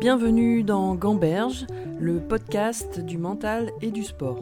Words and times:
Bienvenue 0.00 0.62
dans 0.62 0.94
Gamberge, 0.94 1.66
le 1.98 2.20
podcast 2.20 3.00
du 3.00 3.18
mental 3.18 3.72
et 3.82 3.90
du 3.90 4.04
sport. 4.04 4.38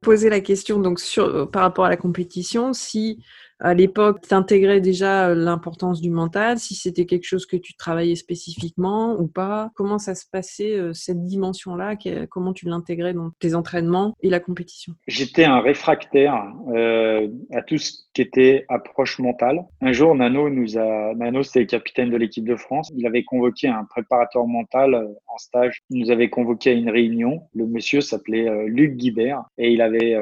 Poser 0.00 0.30
la 0.30 0.40
question 0.40 0.78
donc 0.78 0.98
sur, 0.98 1.50
par 1.50 1.60
rapport 1.60 1.84
à 1.84 1.90
la 1.90 1.98
compétition, 1.98 2.72
si 2.72 3.22
à 3.58 3.74
l'époque, 3.74 4.20
tu 4.26 4.34
intégrais 4.34 4.80
déjà 4.80 5.34
l'importance 5.34 6.00
du 6.00 6.10
mental, 6.10 6.58
si 6.58 6.74
c'était 6.74 7.06
quelque 7.06 7.24
chose 7.24 7.46
que 7.46 7.56
tu 7.56 7.74
travaillais 7.74 8.14
spécifiquement 8.14 9.18
ou 9.18 9.28
pas, 9.28 9.70
comment 9.74 9.98
ça 9.98 10.14
se 10.14 10.24
passait 10.30 10.78
cette 10.92 11.24
dimension-là, 11.24 11.96
comment 12.28 12.52
tu 12.52 12.66
l'intégrais 12.66 13.14
dans 13.14 13.30
tes 13.38 13.54
entraînements 13.54 14.14
et 14.22 14.28
la 14.28 14.40
compétition? 14.40 14.94
J'étais 15.06 15.44
un 15.44 15.60
réfractaire 15.60 16.52
euh, 16.68 17.28
à 17.52 17.62
tout 17.62 17.78
ce 17.78 17.92
qui 18.12 18.22
était 18.22 18.64
approche 18.68 19.18
mentale. 19.18 19.64
Un 19.80 19.92
jour, 19.92 20.14
Nano 20.14 20.50
nous 20.50 20.78
a, 20.78 21.14
Nano 21.14 21.42
c'était 21.42 21.60
le 21.60 21.66
capitaine 21.66 22.10
de 22.10 22.16
l'équipe 22.16 22.46
de 22.46 22.56
France, 22.56 22.90
il 22.94 23.06
avait 23.06 23.24
convoqué 23.24 23.68
un 23.68 23.84
préparateur 23.84 24.46
mental 24.46 25.08
en 25.26 25.38
stage. 25.38 25.82
Il 25.90 26.00
nous 26.00 26.10
avait 26.10 26.28
convoqué 26.28 26.70
à 26.70 26.72
une 26.74 26.90
réunion. 26.90 27.42
Le 27.54 27.66
monsieur 27.66 28.00
s'appelait 28.00 28.66
Luc 28.66 28.96
Guibert 28.96 29.44
et 29.58 29.70
il 29.72 29.80
avait 29.80 30.16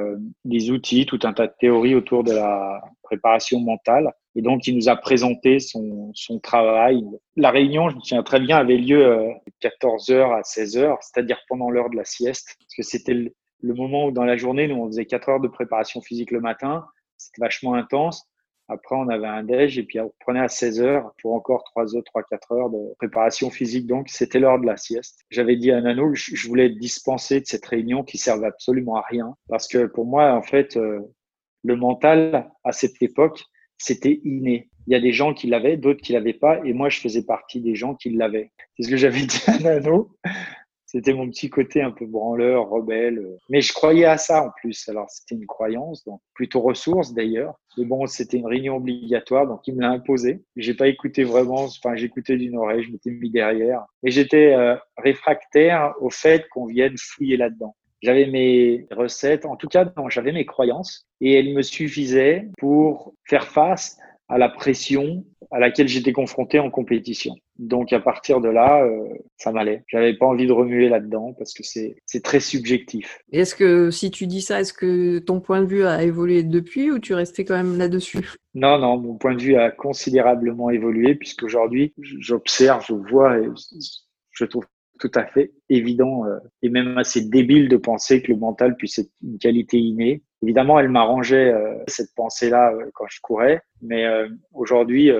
des 0.44 0.70
outils, 0.70 1.06
tout 1.06 1.20
un 1.24 1.32
tas 1.32 1.46
de 1.46 1.52
théories 1.58 1.94
autour 1.94 2.24
de 2.24 2.32
la 2.32 2.82
préparation 3.14 3.60
mentale. 3.60 4.12
Et 4.36 4.42
donc, 4.42 4.66
il 4.66 4.74
nous 4.76 4.88
a 4.88 4.96
présenté 4.96 5.60
son, 5.60 6.10
son 6.14 6.40
travail. 6.40 7.04
La 7.36 7.50
réunion, 7.50 7.88
je 7.88 7.96
me 7.96 8.00
souviens 8.00 8.22
très 8.22 8.40
bien, 8.40 8.56
avait 8.56 8.76
lieu 8.76 9.06
euh, 9.06 9.32
14h 9.62 10.34
à 10.34 10.40
16h, 10.40 10.96
c'est-à-dire 11.00 11.38
pendant 11.48 11.70
l'heure 11.70 11.90
de 11.90 11.96
la 11.96 12.04
sieste. 12.04 12.56
Parce 12.58 12.74
que 12.76 12.82
c'était 12.82 13.14
le, 13.14 13.74
moment 13.74 14.06
où 14.06 14.10
dans 14.10 14.24
la 14.24 14.36
journée, 14.36 14.66
nous, 14.66 14.76
on 14.76 14.86
faisait 14.88 15.06
4 15.06 15.28
heures 15.28 15.40
de 15.40 15.48
préparation 15.48 16.00
physique 16.00 16.32
le 16.32 16.40
matin. 16.40 16.84
C'était 17.16 17.42
vachement 17.42 17.74
intense. 17.74 18.28
Après, 18.68 18.96
on 18.96 19.08
avait 19.08 19.26
un 19.26 19.42
déj 19.42 19.78
et 19.78 19.82
puis 19.82 20.00
on 20.00 20.08
reprenait 20.08 20.40
à 20.40 20.48
16 20.48 20.80
heures 20.80 21.12
pour 21.20 21.34
encore 21.34 21.64
3 21.64 21.96
heures, 21.96 22.04
3, 22.04 22.22
4 22.24 22.52
heures 22.52 22.70
de 22.70 22.94
préparation 22.96 23.50
physique. 23.50 23.86
Donc, 23.86 24.08
c'était 24.08 24.40
l'heure 24.40 24.58
de 24.58 24.66
la 24.66 24.76
sieste. 24.76 25.20
J'avais 25.30 25.56
dit 25.56 25.70
à 25.70 25.80
Nano 25.80 26.14
je 26.14 26.48
voulais 26.48 26.66
être 26.66 26.78
dispensé 26.78 27.40
de 27.40 27.46
cette 27.46 27.66
réunion 27.66 28.02
qui 28.02 28.18
servait 28.18 28.46
absolument 28.46 28.96
à 28.96 29.02
rien. 29.02 29.36
Parce 29.48 29.68
que 29.68 29.86
pour 29.86 30.06
moi, 30.06 30.32
en 30.32 30.42
fait, 30.42 30.76
euh, 30.76 31.00
le 31.64 31.76
mental, 31.76 32.50
à 32.62 32.72
cette 32.72 33.02
époque, 33.02 33.42
c'était 33.78 34.20
inné. 34.24 34.68
Il 34.86 34.92
y 34.92 34.96
a 34.96 35.00
des 35.00 35.12
gens 35.12 35.32
qui 35.32 35.46
l'avaient, 35.46 35.78
d'autres 35.78 36.02
qui 36.02 36.12
l'avaient 36.12 36.34
pas, 36.34 36.60
et 36.64 36.74
moi, 36.74 36.90
je 36.90 37.00
faisais 37.00 37.24
partie 37.24 37.60
des 37.60 37.74
gens 37.74 37.94
qui 37.94 38.10
l'avaient. 38.10 38.52
C'est 38.76 38.84
ce 38.84 38.90
que 38.90 38.96
j'avais 38.96 39.20
dit 39.26 39.42
à 39.46 39.58
Nano. 39.58 40.14
C'était 40.86 41.14
mon 41.14 41.28
petit 41.28 41.50
côté 41.50 41.82
un 41.82 41.90
peu 41.90 42.06
branleur, 42.06 42.68
rebelle. 42.68 43.26
Mais 43.48 43.60
je 43.60 43.72
croyais 43.72 44.04
à 44.04 44.16
ça 44.16 44.44
en 44.44 44.50
plus. 44.60 44.88
Alors, 44.88 45.10
c'était 45.10 45.34
une 45.34 45.46
croyance, 45.46 46.04
donc 46.04 46.20
plutôt 46.34 46.60
ressource 46.60 47.14
d'ailleurs. 47.14 47.54
Mais 47.76 47.84
bon, 47.84 48.06
c'était 48.06 48.36
une 48.36 48.46
réunion 48.46 48.76
obligatoire, 48.76 49.48
donc 49.48 49.66
il 49.66 49.74
me 49.74 49.80
l'a 49.80 49.90
imposé. 49.90 50.44
J'ai 50.54 50.74
pas 50.74 50.86
écouté 50.86 51.24
vraiment, 51.24 51.64
enfin, 51.64 51.96
j'écoutais 51.96 52.36
d'une 52.36 52.56
oreille, 52.56 52.84
je 52.84 52.92
m'étais 52.92 53.10
mis 53.10 53.30
derrière. 53.30 53.84
Et 54.04 54.12
j'étais 54.12 54.54
euh, 54.54 54.76
réfractaire 54.96 55.94
au 56.00 56.10
fait 56.10 56.46
qu'on 56.50 56.66
vienne 56.66 56.94
fouiller 56.96 57.38
là-dedans. 57.38 57.74
J'avais 58.04 58.26
mes 58.26 58.86
recettes, 58.90 59.46
en 59.46 59.56
tout 59.56 59.66
cas, 59.66 59.90
j'avais 60.10 60.32
mes 60.32 60.44
croyances 60.44 61.06
et 61.22 61.38
elles 61.38 61.54
me 61.54 61.62
suffisaient 61.62 62.48
pour 62.58 63.14
faire 63.24 63.46
face 63.46 63.96
à 64.28 64.36
la 64.36 64.50
pression 64.50 65.24
à 65.50 65.58
laquelle 65.58 65.88
j'étais 65.88 66.12
confronté 66.12 66.58
en 66.58 66.70
compétition. 66.70 67.34
Donc 67.58 67.94
à 67.94 68.00
partir 68.00 68.42
de 68.42 68.48
là, 68.50 68.84
euh, 68.84 69.08
ça 69.38 69.52
m'allait. 69.52 69.84
J'avais 69.86 70.14
pas 70.14 70.26
envie 70.26 70.46
de 70.46 70.52
remuer 70.52 70.90
là-dedans 70.90 71.32
parce 71.38 71.54
que 71.54 71.62
c'est 71.62 71.96
c'est 72.04 72.22
très 72.22 72.40
subjectif. 72.40 73.20
Est-ce 73.32 73.54
que 73.54 73.90
si 73.90 74.10
tu 74.10 74.26
dis 74.26 74.42
ça, 74.42 74.60
est-ce 74.60 74.74
que 74.74 75.18
ton 75.20 75.40
point 75.40 75.62
de 75.62 75.66
vue 75.66 75.86
a 75.86 76.02
évolué 76.02 76.42
depuis 76.42 76.90
ou 76.90 76.98
tu 76.98 77.14
restais 77.14 77.46
quand 77.46 77.56
même 77.56 77.78
là-dessus? 77.78 78.28
Non, 78.54 78.78
non, 78.78 78.98
mon 78.98 79.14
point 79.16 79.34
de 79.34 79.42
vue 79.42 79.56
a 79.56 79.70
considérablement 79.70 80.68
évolué 80.70 81.14
puisqu'aujourd'hui, 81.14 81.94
j'observe, 81.98 82.84
je 82.86 82.94
vois 82.94 83.38
et 83.38 83.48
je 84.30 84.44
trouve 84.44 84.66
tout 84.98 85.10
à 85.14 85.26
fait 85.26 85.52
évident 85.68 86.26
euh, 86.26 86.38
et 86.62 86.68
même 86.68 86.98
assez 86.98 87.22
débile 87.22 87.68
de 87.68 87.76
penser 87.76 88.22
que 88.22 88.32
le 88.32 88.38
mental 88.38 88.76
puisse 88.76 88.98
être 88.98 89.10
une 89.22 89.38
qualité 89.38 89.78
innée. 89.78 90.22
Évidemment, 90.42 90.78
elle 90.78 90.88
m'arrangeait 90.88 91.52
euh, 91.52 91.74
cette 91.86 92.14
pensée-là 92.14 92.72
euh, 92.72 92.90
quand 92.94 93.06
je 93.08 93.20
courais, 93.20 93.60
mais 93.82 94.06
aujourd'hui, 94.52 95.10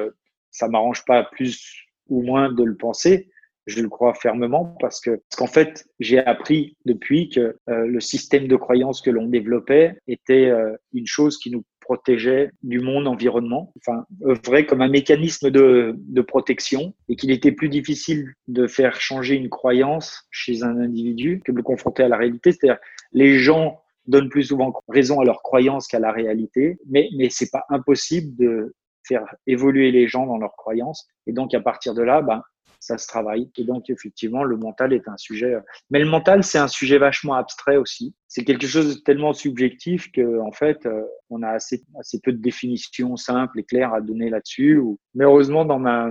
ça 0.50 0.68
m'arrange 0.68 1.04
pas 1.04 1.24
plus 1.24 1.82
ou 2.08 2.22
moins 2.22 2.50
de 2.50 2.64
le 2.64 2.76
penser. 2.76 3.28
Je 3.66 3.82
le 3.82 3.88
crois 3.88 4.14
fermement 4.14 4.76
parce 4.80 5.00
que 5.00 5.10
parce 5.10 5.36
qu'en 5.36 5.46
fait, 5.46 5.86
j'ai 6.00 6.18
appris 6.18 6.76
depuis 6.86 7.28
que 7.28 7.58
le 7.66 8.00
système 8.00 8.48
de 8.48 8.56
croyance 8.56 9.02
que 9.02 9.10
l'on 9.10 9.26
développait 9.26 9.98
était 10.06 10.50
une 10.94 11.06
chose 11.06 11.38
qui 11.38 11.50
nous 11.50 11.62
protégeait 11.84 12.50
du 12.62 12.80
monde 12.80 13.06
environnement, 13.06 13.72
enfin 13.76 14.06
œuvrait 14.24 14.64
comme 14.64 14.80
un 14.80 14.88
mécanisme 14.88 15.50
de, 15.50 15.94
protection 16.26 16.94
et 17.08 17.16
qu'il 17.16 17.30
était 17.30 17.52
plus 17.52 17.68
difficile 17.68 18.32
de 18.48 18.66
faire 18.66 19.00
changer 19.00 19.34
une 19.36 19.50
croyance 19.50 20.26
chez 20.30 20.62
un 20.62 20.80
individu 20.80 21.42
que 21.44 21.52
de 21.52 21.58
le 21.58 21.62
confronter 21.62 22.02
à 22.02 22.08
la 22.08 22.16
réalité. 22.16 22.52
C'est-à-dire 22.52 22.80
les 23.12 23.38
gens 23.38 23.82
donnent 24.06 24.30
plus 24.30 24.44
souvent 24.44 24.72
raison 24.88 25.20
à 25.20 25.24
leurs 25.24 25.42
croyances 25.42 25.86
qu'à 25.86 25.98
la 25.98 26.12
réalité, 26.12 26.78
mais 26.88 27.08
mais 27.16 27.28
c'est 27.30 27.50
pas 27.50 27.64
impossible 27.68 28.34
de 28.36 28.74
faire 29.06 29.26
évoluer 29.46 29.90
les 29.90 30.08
gens 30.08 30.26
dans 30.26 30.38
leurs 30.38 30.56
croyances 30.56 31.06
et 31.26 31.32
donc 31.32 31.52
à 31.52 31.60
partir 31.60 31.92
de 31.94 32.02
là, 32.02 32.22
ben 32.22 32.42
ça 32.84 32.98
se 32.98 33.06
travaille. 33.06 33.50
Et 33.56 33.64
donc, 33.64 33.88
effectivement, 33.88 34.44
le 34.44 34.56
mental 34.58 34.92
est 34.92 35.08
un 35.08 35.16
sujet. 35.16 35.54
Euh, 35.54 35.60
mais 35.90 36.00
le 36.00 36.06
mental, 36.06 36.44
c'est 36.44 36.58
un 36.58 36.68
sujet 36.68 36.98
vachement 36.98 37.34
abstrait 37.34 37.78
aussi. 37.78 38.14
C'est 38.28 38.44
quelque 38.44 38.66
chose 38.66 38.96
de 38.96 39.00
tellement 39.00 39.32
subjectif 39.32 40.12
que, 40.12 40.40
en 40.40 40.52
fait, 40.52 40.84
euh, 40.84 41.02
on 41.30 41.42
a 41.42 41.48
assez, 41.48 41.82
assez 41.98 42.20
peu 42.20 42.32
de 42.32 42.42
définitions 42.42 43.16
simples 43.16 43.60
et 43.60 43.64
claires 43.64 43.94
à 43.94 44.02
donner 44.02 44.28
là-dessus. 44.28 44.82
Mais 45.14 45.24
heureusement, 45.24 45.64
dans 45.64 45.78
ma, 45.78 46.10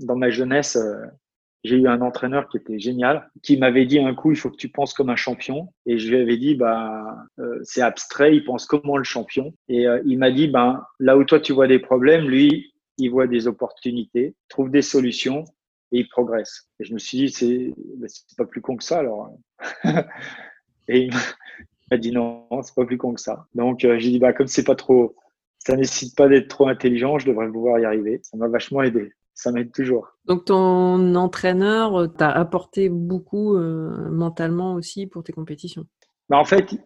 dans 0.00 0.16
ma 0.16 0.30
jeunesse, 0.30 0.76
euh, 0.76 0.96
j'ai 1.62 1.76
eu 1.76 1.88
un 1.88 2.00
entraîneur 2.00 2.48
qui 2.48 2.56
était 2.56 2.78
génial, 2.78 3.30
qui 3.42 3.58
m'avait 3.58 3.86
dit 3.86 3.98
un 3.98 4.14
coup, 4.14 4.30
il 4.30 4.36
faut 4.36 4.50
que 4.50 4.56
tu 4.56 4.70
penses 4.70 4.94
comme 4.94 5.10
un 5.10 5.16
champion. 5.16 5.68
Et 5.84 5.98
je 5.98 6.08
lui 6.08 6.20
avais 6.20 6.36
dit, 6.36 6.54
bah, 6.54 7.16
c'est 7.62 7.80
abstrait, 7.80 8.36
il 8.36 8.44
pense 8.44 8.66
comment 8.66 8.98
le 8.98 9.04
champion. 9.04 9.54
Et 9.68 9.86
il 10.04 10.18
m'a 10.18 10.30
dit, 10.30 10.46
ben, 10.46 10.84
là 11.00 11.16
où 11.16 11.24
toi 11.24 11.40
tu 11.40 11.54
vois 11.54 11.66
des 11.66 11.78
problèmes, 11.78 12.28
lui, 12.28 12.74
il 12.98 13.10
voit 13.10 13.26
des 13.26 13.46
opportunités, 13.46 14.34
trouve 14.50 14.70
des 14.70 14.82
solutions 14.82 15.46
et 15.92 16.00
il 16.00 16.08
progresse. 16.08 16.68
Et 16.80 16.84
je 16.84 16.94
me 16.94 16.98
suis 16.98 17.18
dit, 17.18 17.30
c'est 17.30 17.74
ben, 17.96 18.08
pas 18.36 18.44
plus 18.44 18.60
con 18.60 18.76
que 18.76 18.84
ça 18.84 18.98
alors. 18.98 19.30
et 20.88 21.06
il 21.06 21.14
m'a 21.90 21.96
dit 21.96 22.12
non, 22.12 22.46
c'est 22.62 22.74
pas 22.74 22.84
plus 22.84 22.98
con 22.98 23.14
que 23.14 23.20
ça. 23.20 23.46
Donc 23.54 23.84
euh, 23.84 23.98
j'ai 23.98 24.10
dit, 24.10 24.18
bah, 24.18 24.32
comme 24.32 24.46
c'est 24.46 24.64
pas 24.64 24.74
trop, 24.74 25.16
ça 25.58 25.76
nécessite 25.76 26.16
pas 26.16 26.28
d'être 26.28 26.48
trop 26.48 26.68
intelligent, 26.68 27.18
je 27.18 27.26
devrais 27.26 27.50
pouvoir 27.50 27.78
y 27.78 27.84
arriver. 27.84 28.20
Ça 28.22 28.36
m'a 28.36 28.48
vachement 28.48 28.82
aidé. 28.82 29.12
Ça 29.34 29.50
m'aide 29.50 29.72
toujours. 29.72 30.08
Donc 30.26 30.44
ton 30.44 31.14
entraîneur 31.16 32.12
t'a 32.16 32.30
apporté 32.30 32.88
beaucoup 32.88 33.56
euh, 33.56 34.08
mentalement 34.10 34.74
aussi 34.74 35.06
pour 35.06 35.24
tes 35.24 35.32
compétitions? 35.32 35.86
Bah, 36.28 36.38
en 36.38 36.44
fait, 36.44 36.76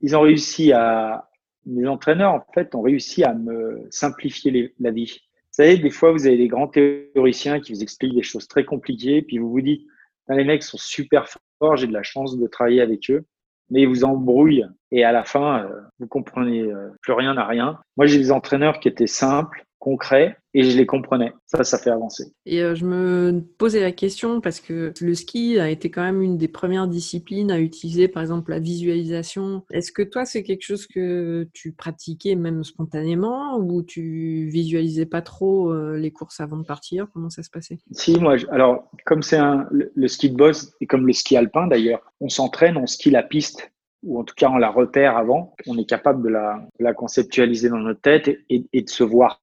ils 0.00 0.16
ont 0.16 0.22
réussi 0.22 0.72
à, 0.72 1.30
mes 1.66 1.86
entraîneurs 1.86 2.34
en 2.34 2.44
fait 2.52 2.74
ont 2.74 2.82
réussi 2.82 3.24
à 3.24 3.34
me 3.34 3.86
simplifier 3.90 4.74
la 4.78 4.90
vie. 4.90 5.20
Vous 5.60 5.66
savez, 5.66 5.76
des 5.76 5.90
fois, 5.90 6.12
vous 6.12 6.26
avez 6.26 6.38
des 6.38 6.48
grands 6.48 6.68
théoriciens 6.68 7.60
qui 7.60 7.74
vous 7.74 7.82
expliquent 7.82 8.14
des 8.14 8.22
choses 8.22 8.48
très 8.48 8.64
compliquées, 8.64 9.20
puis 9.20 9.36
vous 9.36 9.50
vous 9.50 9.60
dites, 9.60 9.86
les 10.30 10.44
mecs 10.44 10.62
sont 10.62 10.78
super 10.78 11.26
forts, 11.28 11.76
j'ai 11.76 11.86
de 11.86 11.92
la 11.92 12.02
chance 12.02 12.38
de 12.38 12.46
travailler 12.46 12.80
avec 12.80 13.10
eux, 13.10 13.26
mais 13.68 13.82
ils 13.82 13.86
vous 13.86 14.04
embrouillent 14.04 14.64
et 14.90 15.04
à 15.04 15.12
la 15.12 15.22
fin, 15.22 15.66
euh, 15.66 15.80
vous 15.98 16.06
comprenez 16.06 16.62
euh, 16.62 16.88
plus 17.02 17.12
rien 17.12 17.36
à 17.36 17.44
rien. 17.46 17.78
Moi, 17.98 18.06
j'ai 18.06 18.16
des 18.16 18.32
entraîneurs 18.32 18.80
qui 18.80 18.88
étaient 18.88 19.06
simples, 19.06 19.66
concret 19.80 20.36
et 20.52 20.62
je 20.62 20.76
les 20.76 20.86
comprenais. 20.86 21.32
Ça, 21.46 21.64
ça 21.64 21.78
fait 21.78 21.90
avancer. 21.90 22.32
Et 22.44 22.62
euh, 22.62 22.74
je 22.74 22.84
me 22.84 23.42
posais 23.58 23.80
la 23.80 23.92
question 23.92 24.40
parce 24.40 24.60
que 24.60 24.92
le 25.00 25.14
ski 25.14 25.58
a 25.58 25.70
été 25.70 25.90
quand 25.90 26.02
même 26.02 26.22
une 26.22 26.36
des 26.36 26.48
premières 26.48 26.86
disciplines 26.86 27.50
à 27.50 27.58
utiliser, 27.58 28.06
par 28.06 28.22
exemple, 28.22 28.50
la 28.50 28.60
visualisation. 28.60 29.64
Est-ce 29.72 29.90
que 29.90 30.02
toi, 30.02 30.24
c'est 30.24 30.42
quelque 30.42 30.62
chose 30.62 30.86
que 30.86 31.48
tu 31.52 31.72
pratiquais 31.72 32.34
même 32.34 32.62
spontanément 32.62 33.56
ou 33.58 33.82
tu 33.82 34.48
visualisais 34.52 35.06
pas 35.06 35.22
trop 35.22 35.72
euh, 35.72 35.96
les 35.96 36.10
courses 36.12 36.40
avant 36.40 36.58
de 36.58 36.66
partir? 36.66 37.08
Comment 37.12 37.30
ça 37.30 37.42
se 37.42 37.50
passait? 37.50 37.78
Si, 37.92 38.20
moi, 38.20 38.36
alors, 38.50 38.90
comme 39.06 39.22
c'est 39.22 39.38
un, 39.38 39.66
le, 39.70 40.08
ski 40.08 40.30
de 40.30 40.36
boss 40.36 40.74
et 40.80 40.86
comme 40.86 41.06
le 41.06 41.12
ski 41.12 41.36
alpin 41.36 41.66
d'ailleurs, 41.66 42.12
on 42.20 42.28
s'entraîne, 42.28 42.76
on 42.76 42.86
skie 42.86 43.10
la 43.10 43.22
piste 43.22 43.72
ou 44.02 44.18
en 44.18 44.24
tout 44.24 44.34
cas 44.34 44.48
on 44.48 44.56
la 44.56 44.70
repère 44.70 45.18
avant, 45.18 45.54
on 45.66 45.76
est 45.76 45.84
capable 45.84 46.22
de 46.22 46.30
la, 46.30 46.66
la 46.78 46.94
conceptualiser 46.94 47.68
dans 47.68 47.78
notre 47.78 48.00
tête 48.00 48.28
et, 48.48 48.66
et 48.72 48.82
de 48.82 48.88
se 48.88 49.04
voir 49.04 49.42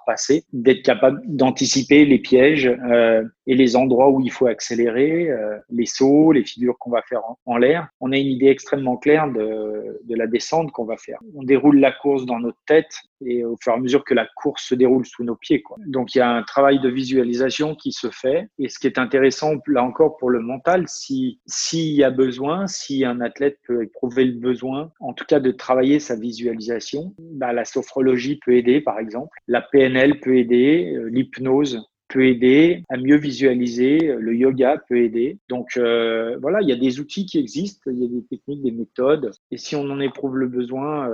passer, 0.05 0.43
d'être 0.53 0.83
capable 0.83 1.21
d'anticiper 1.25 2.05
les 2.05 2.19
pièges 2.19 2.67
euh, 2.67 3.23
et 3.47 3.55
les 3.55 3.75
endroits 3.75 4.09
où 4.09 4.21
il 4.21 4.31
faut 4.31 4.47
accélérer, 4.47 5.29
euh, 5.29 5.57
les 5.69 5.85
sauts, 5.85 6.31
les 6.31 6.43
figures 6.43 6.77
qu'on 6.79 6.91
va 6.91 7.01
faire 7.03 7.21
en, 7.45 7.57
l'air. 7.57 7.87
On 7.99 8.11
a 8.11 8.17
une 8.17 8.27
idée 8.27 8.47
extrêmement 8.47 8.97
claire 8.97 9.31
de, 9.31 9.99
de 10.03 10.15
la 10.15 10.27
descente 10.27 10.71
qu'on 10.71 10.85
va 10.85 10.97
faire. 10.97 11.19
On 11.35 11.43
déroule 11.43 11.79
la 11.79 11.91
course 11.91 12.25
dans 12.25 12.39
notre 12.39 12.59
tête 12.65 12.93
et 13.25 13.43
au 13.43 13.55
fur 13.61 13.73
et 13.73 13.75
à 13.75 13.79
mesure 13.79 14.03
que 14.03 14.13
la 14.13 14.27
course 14.35 14.63
se 14.63 14.75
déroule 14.75 15.05
sous 15.05 15.23
nos 15.23 15.35
pieds. 15.35 15.61
Quoi. 15.61 15.77
Donc 15.85 16.15
il 16.15 16.19
y 16.19 16.21
a 16.21 16.29
un 16.29 16.43
travail 16.43 16.79
de 16.79 16.89
visualisation 16.89 17.75
qui 17.75 17.91
se 17.91 18.09
fait. 18.09 18.47
Et 18.59 18.69
ce 18.69 18.79
qui 18.79 18.87
est 18.87 18.97
intéressant, 18.97 19.53
là 19.67 19.83
encore 19.83 20.17
pour 20.17 20.29
le 20.29 20.39
mental, 20.39 20.85
si 20.87 21.39
s'il 21.45 21.93
y 21.93 22.03
a 22.03 22.09
besoin, 22.09 22.67
si 22.67 23.05
un 23.05 23.21
athlète 23.21 23.59
peut 23.67 23.83
éprouver 23.83 24.25
le 24.25 24.39
besoin, 24.39 24.91
en 24.99 25.13
tout 25.13 25.25
cas 25.25 25.39
de 25.39 25.51
travailler 25.51 25.99
sa 25.99 26.15
visualisation, 26.15 27.13
bah, 27.19 27.53
la 27.53 27.65
sophrologie 27.65 28.39
peut 28.43 28.55
aider 28.55 28.81
par 28.81 28.99
exemple. 28.99 29.37
La 29.47 29.61
PNL 29.61 29.90
PNL 29.91 30.19
peut 30.19 30.37
aider, 30.37 30.97
l'hypnose 31.09 31.87
peut 32.07 32.25
aider 32.25 32.83
à 32.89 32.97
mieux 32.97 33.15
visualiser, 33.15 33.99
le 33.99 34.35
yoga 34.35 34.77
peut 34.89 34.97
aider. 34.97 35.39
Donc 35.49 35.77
voilà, 35.77 36.61
il 36.61 36.69
y 36.69 36.73
a 36.73 36.77
des 36.77 36.99
outils 36.99 37.25
qui 37.25 37.39
existent, 37.39 37.89
il 37.91 37.99
y 37.99 38.05
a 38.05 38.09
des 38.09 38.25
techniques, 38.25 38.63
des 38.63 38.71
méthodes. 38.71 39.31
Et 39.49 39.57
si 39.57 39.75
on 39.75 39.83
en 39.89 39.99
éprouve 39.99 40.37
le 40.37 40.47
besoin, 40.47 41.09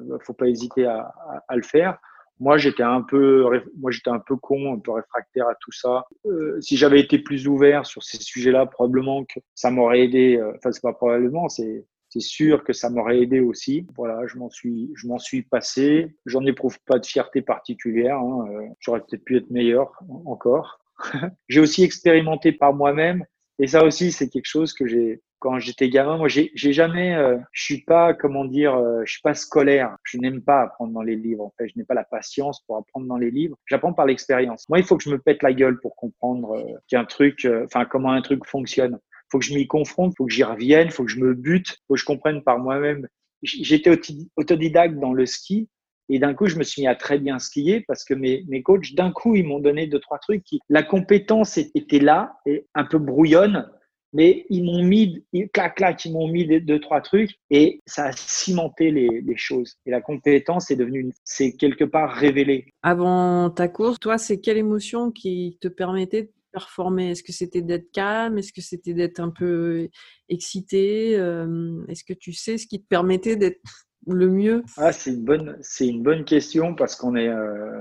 il 0.00 0.12
ne 0.12 0.18
faut 0.18 0.34
pas 0.34 0.48
hésiter 0.48 0.86
à, 0.86 1.12
le 1.54 1.62
faire 1.62 1.98
moi 2.40 2.56
j'étais 2.56 2.82
un 2.82 3.02
peu 3.02 3.44
moi 3.78 3.90
j'étais 3.90 4.10
un 4.10 4.18
peu 4.18 4.34
con 4.36 4.74
un 4.74 4.78
peu 4.78 4.92
réfractaire 4.92 5.46
à 5.46 5.54
tout 5.60 5.72
ça 5.72 6.06
euh, 6.26 6.58
si 6.60 6.76
j'avais 6.76 6.98
été 6.98 7.18
plus 7.18 7.46
ouvert 7.46 7.84
sur 7.84 8.02
ces 8.02 8.16
sujets-là 8.16 8.66
probablement 8.66 9.24
que 9.24 9.40
ça 9.54 9.70
m'aurait 9.70 10.00
aidé 10.00 10.38
euh, 10.38 10.52
enfin 10.56 10.72
c'est 10.72 10.80
pas 10.82 10.94
probablement 10.94 11.48
c'est 11.48 11.84
c'est 12.10 12.20
sûr 12.20 12.64
que 12.64 12.72
ça 12.72 12.90
m'aurait 12.90 13.20
aidé 13.20 13.40
aussi. 13.40 13.86
Voilà, 13.96 14.26
je 14.26 14.36
m'en 14.36 14.50
suis, 14.50 14.90
je 14.94 15.06
m'en 15.06 15.18
suis 15.18 15.42
passé. 15.42 16.14
J'en 16.26 16.44
éprouve 16.44 16.78
pas 16.84 16.98
de 16.98 17.06
fierté 17.06 17.40
particulière. 17.40 18.18
Hein. 18.18 18.46
Euh, 18.50 18.66
j'aurais 18.80 19.00
peut-être 19.00 19.24
pu 19.24 19.36
être 19.36 19.50
meilleur 19.50 19.92
encore. 20.26 20.80
j'ai 21.48 21.60
aussi 21.60 21.82
expérimenté 21.82 22.52
par 22.52 22.74
moi-même, 22.74 23.24
et 23.58 23.66
ça 23.66 23.84
aussi 23.84 24.12
c'est 24.12 24.28
quelque 24.28 24.48
chose 24.48 24.74
que 24.74 24.86
j'ai 24.86 25.22
quand 25.40 25.58
j'étais 25.58 25.88
gamin, 25.88 26.18
moi, 26.18 26.28
j'ai 26.28 26.50
jamais, 26.54 27.14
euh, 27.14 27.38
je 27.52 27.64
suis 27.64 27.80
pas, 27.82 28.12
comment 28.12 28.44
dire, 28.44 28.74
euh, 28.74 29.02
je 29.06 29.12
suis 29.12 29.22
pas 29.22 29.34
scolaire. 29.34 29.96
Je 30.04 30.18
n'aime 30.18 30.42
pas 30.42 30.60
apprendre 30.60 30.92
dans 30.92 31.02
les 31.02 31.16
livres. 31.16 31.44
En 31.44 31.52
fait, 31.56 31.66
je 31.68 31.72
n'ai 31.76 31.84
pas 31.84 31.94
la 31.94 32.04
patience 32.04 32.60
pour 32.66 32.76
apprendre 32.76 33.06
dans 33.06 33.16
les 33.16 33.30
livres. 33.30 33.56
J'apprends 33.64 33.94
par 33.94 34.04
l'expérience. 34.04 34.68
Moi, 34.68 34.78
il 34.78 34.84
faut 34.84 34.96
que 34.98 35.02
je 35.02 35.10
me 35.10 35.18
pète 35.18 35.42
la 35.42 35.54
gueule 35.54 35.80
pour 35.80 35.96
comprendre 35.96 36.58
euh, 36.58 36.78
qu'un 36.88 37.06
truc, 37.06 37.46
euh, 37.46 37.64
enfin, 37.64 37.86
comment 37.86 38.12
un 38.12 38.20
truc 38.20 38.44
fonctionne. 38.46 38.98
Faut 39.30 39.38
que 39.38 39.44
je 39.44 39.54
m'y 39.54 39.66
confronte, 39.66 40.14
faut 40.16 40.26
que 40.26 40.32
j'y 40.32 40.44
revienne, 40.44 40.90
faut 40.90 41.04
que 41.04 41.10
je 41.10 41.20
me 41.20 41.34
bute, 41.34 41.78
faut 41.86 41.94
que 41.94 42.00
je 42.00 42.04
comprenne 42.04 42.42
par 42.42 42.58
moi-même. 42.58 43.06
J'étais 43.42 43.90
autodidacte 44.36 44.98
dans 44.98 45.12
le 45.12 45.26
ski. 45.26 45.68
Et 46.12 46.18
d'un 46.18 46.34
coup, 46.34 46.46
je 46.46 46.56
me 46.56 46.64
suis 46.64 46.82
mis 46.82 46.88
à 46.88 46.96
très 46.96 47.18
bien 47.18 47.38
skier 47.38 47.84
parce 47.86 48.04
que 48.04 48.14
mes, 48.14 48.44
mes 48.48 48.62
coachs, 48.62 48.94
d'un 48.94 49.12
coup, 49.12 49.36
ils 49.36 49.46
m'ont 49.46 49.60
donné 49.60 49.86
deux, 49.86 50.00
trois 50.00 50.18
trucs. 50.18 50.42
Qui, 50.42 50.58
la 50.68 50.82
compétence 50.82 51.56
était 51.56 52.00
là 52.00 52.32
et 52.46 52.66
un 52.74 52.84
peu 52.84 52.98
brouillonne, 52.98 53.70
mais 54.12 54.44
ils 54.50 54.64
m'ont 54.64 54.82
mis, 54.82 55.24
clac, 55.52 55.76
clac, 55.76 56.04
ils 56.04 56.12
m'ont 56.12 56.28
mis 56.28 56.46
deux, 56.60 56.80
trois 56.80 57.00
trucs 57.00 57.38
et 57.50 57.80
ça 57.86 58.06
a 58.06 58.12
cimenté 58.12 58.90
les, 58.90 59.36
choses. 59.36 59.76
Et 59.86 59.90
la 59.90 60.00
compétence 60.00 60.70
est 60.70 60.76
devenue, 60.76 61.12
c'est 61.24 61.52
quelque 61.52 61.84
part 61.84 62.12
révélé. 62.12 62.66
Avant 62.82 63.50
ta 63.50 63.68
course, 63.68 64.00
toi, 64.00 64.18
c'est 64.18 64.40
quelle 64.40 64.58
émotion 64.58 65.10
qui 65.10 65.58
te 65.60 65.68
permettait 65.68 66.30
performer 66.52 67.10
Est-ce 67.10 67.22
que 67.22 67.32
c'était 67.32 67.62
d'être 67.62 67.90
calme? 67.92 68.38
Est-ce 68.38 68.52
que 68.52 68.60
c'était 68.60 68.94
d'être 68.94 69.20
un 69.20 69.30
peu 69.30 69.88
excité 70.28 71.18
euh, 71.18 71.84
Est-ce 71.88 72.04
que 72.04 72.12
tu 72.12 72.32
sais 72.32 72.58
ce 72.58 72.66
qui 72.66 72.82
te 72.82 72.86
permettait 72.86 73.36
d'être 73.36 73.60
le 74.06 74.28
mieux? 74.28 74.62
Ah, 74.76 74.92
C'est 74.92 75.10
une, 75.10 75.24
bonne, 75.24 75.60
une 75.80 76.02
bonne 76.02 76.24
question 76.24 76.74
parce 76.74 76.96
qu'on 76.96 77.16
est 77.16 77.28
euh, 77.28 77.80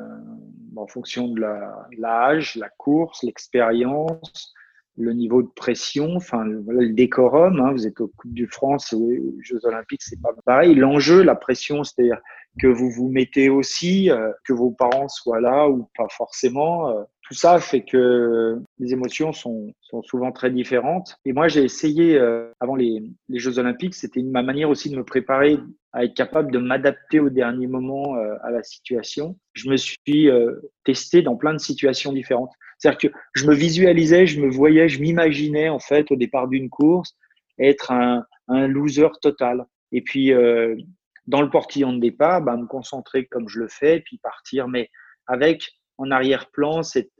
en 0.76 0.88
fonction 0.88 1.28
de 1.28 1.42
l'âge, 1.98 2.56
la, 2.56 2.70
course, 2.70 3.24
l'expérience, 3.24 4.54
le 4.98 5.14
niveau 5.14 5.42
de 5.42 5.50
pression, 5.56 6.16
enfin 6.16 6.44
le 6.46 6.90
décorum. 6.90 7.60
Hein, 7.62 7.72
vous 7.72 7.88
êtes 7.88 8.02
aux 8.02 8.12
Coupe 8.18 8.34
du 8.34 8.48
France, 8.48 8.94
aux 8.94 9.12
Jeux 9.42 9.66
Olympiques, 9.66 10.04
c'est 10.04 10.22
pas 10.22 10.34
pareil. 10.46 10.76
L'enjeu, 10.76 11.24
la 11.24 11.36
pression, 11.36 11.84
c'est-à-dire 11.84 12.20
que 12.60 12.68
vous 12.68 12.90
vous 12.90 13.08
mettez 13.08 13.50
aussi, 13.50 14.12
euh, 14.12 14.32
que 14.44 14.54
vos 14.54 14.72
parents 14.72 15.08
soient 15.08 15.40
là 15.40 15.70
ou 15.70 15.90
pas 15.96 16.08
forcément. 16.10 16.94
Tout 17.30 17.36
ça 17.36 17.60
fait 17.60 17.84
que 17.84 18.58
les 18.80 18.92
émotions 18.92 19.34
sont, 19.34 19.72
sont 19.82 20.02
souvent 20.02 20.32
très 20.32 20.50
différentes. 20.50 21.16
Et 21.26 21.32
moi, 21.32 21.48
j'ai 21.48 21.64
essayé, 21.64 22.18
euh, 22.18 22.52
avant 22.60 22.76
les, 22.76 23.04
les, 23.28 23.38
Jeux 23.38 23.60
Olympiques, 23.60 23.94
c'était 23.94 24.24
ma 24.24 24.42
manière 24.42 24.68
aussi 24.68 24.90
de 24.90 24.96
me 24.96 25.04
préparer 25.04 25.60
à 25.94 26.06
être 26.06 26.16
capable 26.16 26.52
de 26.52 26.58
m'adapter 26.58 27.20
au 27.20 27.30
dernier 27.30 27.68
moment 27.68 28.16
euh, 28.16 28.34
à 28.42 28.50
la 28.50 28.64
situation. 28.64 29.38
Je 29.54 29.70
me 29.70 29.78
suis 29.78 30.28
euh, 30.28 30.56
testé 30.84 31.22
dans 31.22 31.36
plein 31.36 31.54
de 31.54 31.60
situations 31.60 32.14
différentes. 32.14 32.52
C'est-à-dire 32.80 33.12
que 33.12 33.18
je 33.36 33.46
me 33.46 33.54
visualisais, 33.54 34.26
je 34.26 34.42
me 34.42 34.50
voyais, 34.50 34.90
je 34.90 35.00
m'imaginais 35.00 35.70
en 35.70 35.80
fait 35.80 36.10
au 36.12 36.16
départ 36.16 36.48
d'une 36.48 36.70
course 36.72 37.16
être 37.60 37.92
un, 37.92 38.26
un 38.48 38.68
loser 38.68 39.10
total. 39.22 39.66
Et 39.92 40.02
puis 40.02 40.32
dans 41.28 41.42
le 41.42 41.50
portillon 41.50 41.94
de 41.94 42.00
départ, 42.00 42.42
bah, 42.42 42.56
me 42.56 42.66
concentrer 42.66 43.26
comme 43.26 43.50
je 43.50 43.60
le 43.60 43.68
fais, 43.68 44.00
puis 44.00 44.18
partir, 44.18 44.68
mais 44.68 44.90
avec 45.28 45.74
en 45.98 46.10
arrière-plan 46.10 46.82
cette 46.84 47.12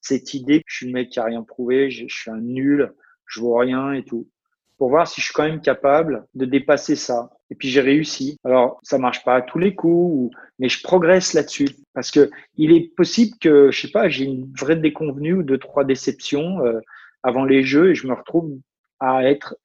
cette 0.00 0.34
idée 0.34 0.60
que 0.60 0.66
je 0.66 0.76
suis 0.76 0.86
le 0.86 0.92
mec 0.92 1.10
qui 1.10 1.20
a 1.20 1.24
rien 1.24 1.42
prouvé, 1.42 1.90
je, 1.90 2.06
suis 2.08 2.30
un 2.30 2.40
nul, 2.40 2.92
je 3.26 3.40
vois 3.40 3.62
rien 3.62 3.92
et 3.92 4.04
tout. 4.04 4.28
Pour 4.76 4.90
voir 4.90 5.08
si 5.08 5.20
je 5.20 5.26
suis 5.26 5.34
quand 5.34 5.44
même 5.44 5.60
capable 5.60 6.26
de 6.34 6.44
dépasser 6.44 6.94
ça. 6.94 7.30
Et 7.50 7.54
puis 7.54 7.68
j'ai 7.68 7.80
réussi. 7.80 8.38
Alors 8.44 8.78
ça 8.82 8.98
marche 8.98 9.24
pas 9.24 9.36
à 9.36 9.42
tous 9.42 9.58
les 9.58 9.74
coups, 9.74 10.34
mais 10.58 10.68
je 10.68 10.82
progresse 10.82 11.34
là-dessus 11.34 11.68
parce 11.94 12.10
que 12.10 12.30
il 12.56 12.72
est 12.72 12.94
possible 12.94 13.36
que 13.40 13.70
je 13.70 13.80
sais 13.80 13.90
pas, 13.90 14.08
j'ai 14.08 14.24
une 14.24 14.52
vraie 14.56 14.76
déconvenue 14.76 15.34
ou 15.34 15.42
deux 15.42 15.58
trois 15.58 15.84
déceptions 15.84 16.64
euh, 16.64 16.80
avant 17.22 17.44
les 17.44 17.64
jeux 17.64 17.90
et 17.90 17.94
je 17.94 18.06
me 18.06 18.12
retrouve 18.12 18.58
à 19.00 19.24
être 19.24 19.56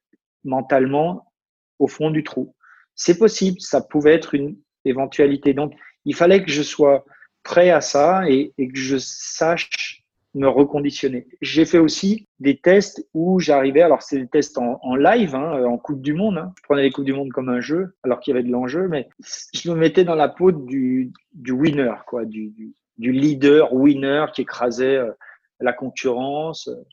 mentalement 0.44 1.32
au 1.80 1.88
fond 1.88 2.10
du 2.10 2.24
trou. 2.24 2.56
C'est 2.96 3.18
possible, 3.18 3.60
ça 3.60 3.82
pouvait 3.82 4.14
être 4.14 4.34
une 4.34 4.58
éventualité. 4.86 5.54
Donc 5.54 5.74
il 6.06 6.16
fallait 6.16 6.44
que 6.44 6.52
je 6.52 6.64
sois 6.64 7.06
prêt 7.44 7.70
à 7.70 7.82
ça 7.82 8.30
et, 8.30 8.54
et 8.58 8.68
que 8.70 8.78
je 8.78 8.98
sache 8.98 10.03
me 10.34 10.48
reconditionner. 10.48 11.28
J'ai 11.42 11.66
fait 11.66 11.78
aussi 11.78 12.28
des 12.40 12.58
tests 12.58 13.08
où 13.14 13.40
j'arrivais, 13.40 13.82
alors 13.82 14.02
c'est 14.02 14.20
des 14.20 14.28
tests 14.28 14.58
en, 14.58 14.96
live, 14.96 15.36
hein, 15.36 15.64
en 15.66 15.78
Coupe 15.78 16.02
du 16.02 16.14
Monde. 16.14 16.38
Hein. 16.38 16.54
Je 16.58 16.64
prenais 16.64 16.84
les 16.84 16.92
Coupes 16.92 17.06
du 17.06 17.14
Monde 17.14 17.32
comme 17.32 17.50
un 17.50 17.62
jeu, 17.62 17.96
alors 18.04 18.20
qu'il 18.20 18.34
y 18.34 18.38
avait 18.38 18.46
de 18.46 18.52
l'enjeu, 18.52 18.88
mais 18.88 19.10
je 19.54 19.70
me 19.70 19.76
mettais 19.76 20.04
dans 20.04 20.16
la 20.16 20.30
peau 20.30 20.52
du, 20.52 21.12
du 21.34 21.52
winner, 21.52 21.94
quoi, 22.08 22.26
du, 22.26 22.50
du, 22.50 22.74
du 22.98 23.12
leader 23.12 23.74
winner 23.74 24.26
qui 24.34 24.42
écrasait 24.42 24.98
euh, 24.98 25.12
la 25.60 25.74
concurrence, 25.74 26.68
euh, 26.68 26.84